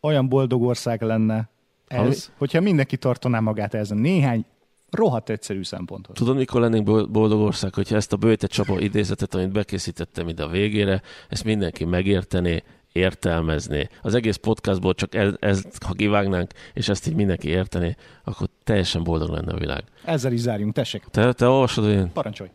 [0.00, 1.48] Olyan boldog ország lenne
[1.86, 2.14] ez, Ami?
[2.36, 4.44] hogyha mindenki tartaná magát ezen néhány
[4.90, 6.16] rohadt egyszerű szemponthoz.
[6.16, 10.48] Tudod, mikor lennénk boldog ország, hogyha ezt a bőte csapa idézetet, amit bekészítettem ide a
[10.48, 12.62] végére, ezt mindenki megértené,
[12.92, 13.88] értelmezni.
[14.02, 19.02] Az egész podcastból csak ez, ez, ha kivágnánk, és ezt így mindenki értené, akkor teljesen
[19.02, 19.84] boldog lenne a világ.
[20.04, 21.04] Ezzel is zárjunk, tessék.
[21.10, 22.12] Te, te olvasod, hogy én...
[22.12, 22.50] Parancsolj.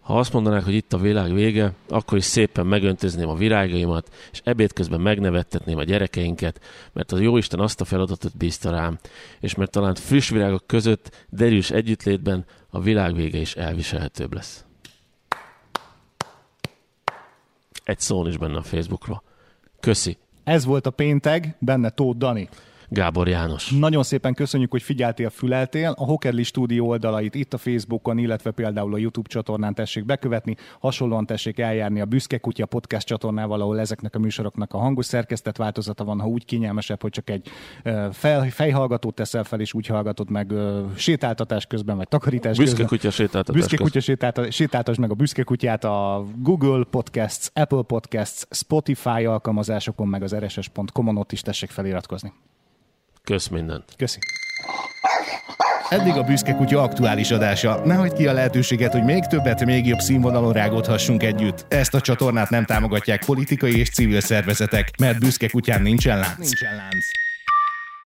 [0.00, 4.40] Ha azt mondanák, hogy itt a világ vége, akkor is szépen megöntözném a virágaimat, és
[4.44, 6.60] ebéd közben megnevettetném a gyerekeinket,
[6.92, 8.98] mert a Jóisten azt a feladatot bízta rám,
[9.40, 14.64] és mert talán friss virágok között, derűs együttlétben a világ vége is elviselhetőbb lesz.
[17.84, 19.22] Egy szón is benne a Facebookra.
[19.80, 20.16] Köszi.
[20.44, 22.48] Ez volt a péntek, benne Tóth Dani.
[22.90, 23.70] Gábor János.
[23.70, 25.94] Nagyon szépen köszönjük, hogy figyeltél, füleltél.
[25.96, 30.56] A Hokerli stúdió oldalait itt a Facebookon, illetve például a YouTube csatornán tessék bekövetni.
[30.80, 35.56] Hasonlóan tessék eljárni a Büszke Kutya podcast csatornával, ahol ezeknek a műsoroknak a hangos szerkesztett
[35.56, 37.50] változata van, ha úgy kényelmesebb, hogy csak egy
[38.12, 40.52] fel, fejhallgatót teszel fel, és úgy hallgatod meg
[40.96, 42.86] sétáltatás közben, vagy takarítás Büszke közben.
[42.86, 48.46] kutya sétáltatás Büszke kutya sétáltatás, sétáltasd meg a büszke kutyát a Google Podcasts, Apple Podcasts,
[48.50, 52.32] Spotify alkalmazásokon, meg az rss.com-on ott is tessék feliratkozni.
[53.28, 53.84] Kösz mindent.
[53.96, 54.18] Köszi.
[55.88, 57.80] Eddig a Büszke Kutya aktuális adása.
[57.84, 61.64] Ne hagyd ki a lehetőséget, hogy még többet, még jobb színvonalon rágódhassunk együtt.
[61.68, 66.38] Ezt a csatornát nem támogatják politikai és civil szervezetek, mert Büszke Kutyán nincsen lánc.
[66.38, 67.06] Nincsen lánc.